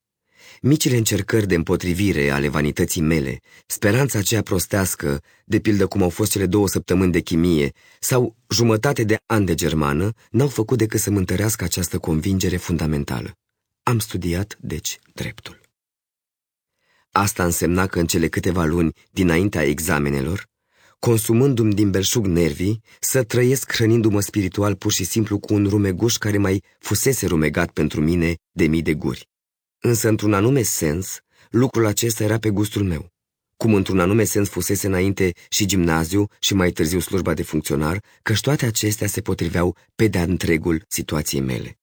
Micile 0.61 0.97
încercări 0.97 1.47
de 1.47 1.55
împotrivire 1.55 2.29
ale 2.29 2.47
vanității 2.47 3.01
mele, 3.01 3.39
speranța 3.65 4.19
aceea 4.19 4.41
prostească, 4.41 5.21
de 5.45 5.59
pildă 5.59 5.87
cum 5.87 6.03
au 6.03 6.09
fost 6.09 6.31
cele 6.31 6.45
două 6.45 6.67
săptămâni 6.67 7.11
de 7.11 7.19
chimie, 7.19 7.71
sau 7.99 8.35
jumătate 8.49 9.03
de 9.03 9.17
an 9.25 9.45
de 9.45 9.53
germană, 9.53 10.13
n-au 10.29 10.47
făcut 10.47 10.77
decât 10.77 10.99
să-mi 10.99 11.17
întărească 11.17 11.63
această 11.63 11.97
convingere 11.97 12.57
fundamentală. 12.57 13.37
Am 13.83 13.99
studiat, 13.99 14.57
deci, 14.59 14.99
dreptul. 15.13 15.59
Asta 17.11 17.43
însemna 17.43 17.87
că 17.87 17.99
în 17.99 18.05
cele 18.05 18.27
câteva 18.27 18.63
luni 18.65 18.93
dinaintea 19.11 19.63
examenelor, 19.63 20.49
consumându-mi 20.99 21.73
din 21.73 21.89
belșug 21.91 22.25
nervii, 22.25 22.81
să 22.99 23.23
trăiesc 23.23 23.73
hrănindu-mă 23.73 24.21
spiritual 24.21 24.75
pur 24.75 24.91
și 24.91 25.03
simplu 25.03 25.39
cu 25.39 25.53
un 25.53 25.67
rumeguș 25.67 26.15
care 26.15 26.37
mai 26.37 26.63
fusese 26.79 27.25
rumegat 27.25 27.71
pentru 27.71 28.01
mine 28.01 28.35
de 28.51 28.67
mii 28.67 28.81
de 28.81 28.93
guri. 28.93 29.30
Însă, 29.83 30.07
într-un 30.07 30.33
anume 30.33 30.61
sens, 30.61 31.19
lucrul 31.49 31.85
acesta 31.85 32.23
era 32.23 32.37
pe 32.37 32.49
gustul 32.49 32.83
meu. 32.83 33.11
Cum 33.57 33.73
într-un 33.73 33.99
anume 33.99 34.23
sens 34.23 34.49
fusese 34.49 34.87
înainte 34.87 35.33
și 35.49 35.65
gimnaziu 35.65 36.27
și 36.39 36.53
mai 36.53 36.71
târziu 36.71 36.99
slujba 36.99 37.33
de 37.33 37.43
funcționar, 37.43 38.03
căci 38.21 38.41
toate 38.41 38.65
acestea 38.65 39.07
se 39.07 39.21
potriveau 39.21 39.77
pe 39.95 40.07
de-a 40.07 40.21
întregul 40.23 40.85
situației 40.87 41.41
mele. 41.41 41.79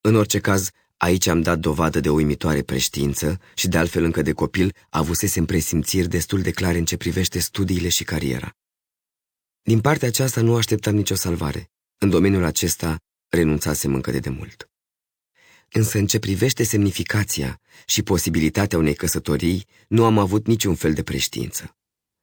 În 0.00 0.14
orice 0.14 0.38
caz, 0.38 0.70
aici 0.96 1.26
am 1.26 1.42
dat 1.42 1.58
dovadă 1.58 2.00
de 2.00 2.08
o 2.08 2.12
uimitoare 2.12 2.62
preștiință 2.62 3.40
și 3.54 3.68
de 3.68 3.78
altfel 3.78 4.04
încă 4.04 4.22
de 4.22 4.32
copil 4.32 4.74
avusesem 4.90 5.44
presimțiri 5.44 6.08
destul 6.08 6.40
de 6.40 6.50
clare 6.50 6.78
în 6.78 6.84
ce 6.84 6.96
privește 6.96 7.38
studiile 7.38 7.88
și 7.88 8.04
cariera. 8.04 8.56
Din 9.62 9.80
partea 9.80 10.08
aceasta 10.08 10.40
nu 10.40 10.56
așteptam 10.56 10.94
nicio 10.94 11.14
salvare. 11.14 11.70
În 11.98 12.10
domeniul 12.10 12.44
acesta 12.44 12.96
renunțasem 13.28 13.94
încă 13.94 14.10
de 14.10 14.18
demult. 14.18 14.68
Însă 15.72 15.98
în 15.98 16.06
ce 16.06 16.18
privește 16.18 16.62
semnificația 16.62 17.60
și 17.86 18.02
posibilitatea 18.02 18.78
unei 18.78 18.94
căsătorii, 18.94 19.66
nu 19.88 20.04
am 20.04 20.18
avut 20.18 20.46
niciun 20.46 20.74
fel 20.74 20.92
de 20.92 21.02
preștiință. 21.02 21.76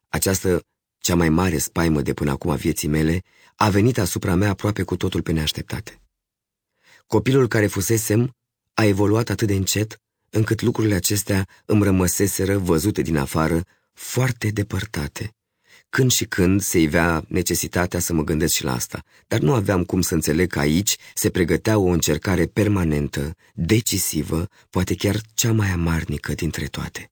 Această 0.09 0.63
cea 0.97 1.15
mai 1.15 1.29
mare 1.29 1.57
spaimă 1.57 2.01
de 2.01 2.13
până 2.13 2.31
acum 2.31 2.51
a 2.51 2.55
vieții 2.55 2.87
mele 2.87 3.21
a 3.55 3.69
venit 3.69 3.97
asupra 3.97 4.35
mea 4.35 4.49
aproape 4.49 4.83
cu 4.83 4.95
totul 4.95 5.21
pe 5.21 5.31
neașteptate. 5.31 6.01
Copilul 7.07 7.47
care 7.47 7.67
fusesem 7.67 8.35
a 8.73 8.83
evoluat 8.85 9.29
atât 9.29 9.47
de 9.47 9.53
încet, 9.53 10.01
încât 10.29 10.61
lucrurile 10.61 10.95
acestea 10.95 11.47
îmi 11.65 11.83
rămăseseră 11.83 12.57
văzute 12.57 13.01
din 13.01 13.17
afară, 13.17 13.63
foarte 13.93 14.49
depărtate, 14.49 15.35
când 15.89 16.11
și 16.11 16.25
când 16.25 16.61
se 16.61 16.79
ivea 16.79 17.25
necesitatea 17.27 17.99
să 17.99 18.13
mă 18.13 18.23
gândesc 18.23 18.53
și 18.53 18.63
la 18.63 18.73
asta, 18.73 19.03
dar 19.27 19.39
nu 19.39 19.53
aveam 19.53 19.83
cum 19.83 20.01
să 20.01 20.13
înțeleg 20.13 20.51
că 20.51 20.59
aici 20.59 20.95
se 21.13 21.29
pregătea 21.29 21.77
o 21.77 21.85
încercare 21.85 22.45
permanentă, 22.45 23.35
decisivă, 23.53 24.47
poate 24.69 24.95
chiar 24.95 25.21
cea 25.33 25.51
mai 25.51 25.69
amarnică 25.69 26.33
dintre 26.33 26.65
toate. 26.65 27.11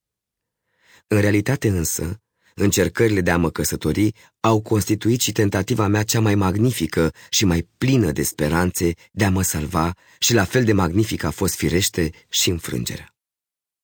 În 1.08 1.20
realitate 1.20 1.70
însă, 1.70 2.22
încercările 2.56 3.22
de 3.22 3.32
a 3.32 3.38
mă 3.38 3.50
căsători 3.50 4.12
au 4.40 4.62
constituit 4.62 5.22
și 5.22 5.32
tentativa 5.32 5.88
mea 5.88 6.04
cea 6.04 6.20
mai 6.20 6.36
magnifică 6.36 7.14
și 7.30 7.46
mai 7.46 7.68
plină 7.78 8.12
de 8.12 8.24
speranțe 8.24 8.94
de 9.12 9.26
a 9.26 9.30
mă 9.30 9.42
salva 9.42 9.96
și 10.20 10.34
la 10.34 10.44
fel 10.44 10.64
de 10.64 10.74
magnifică 10.74 11.28
a 11.28 11.32
fost 11.32 11.56
firește 11.56 12.12
și 12.30 12.50
înfrângerea. 12.50 13.13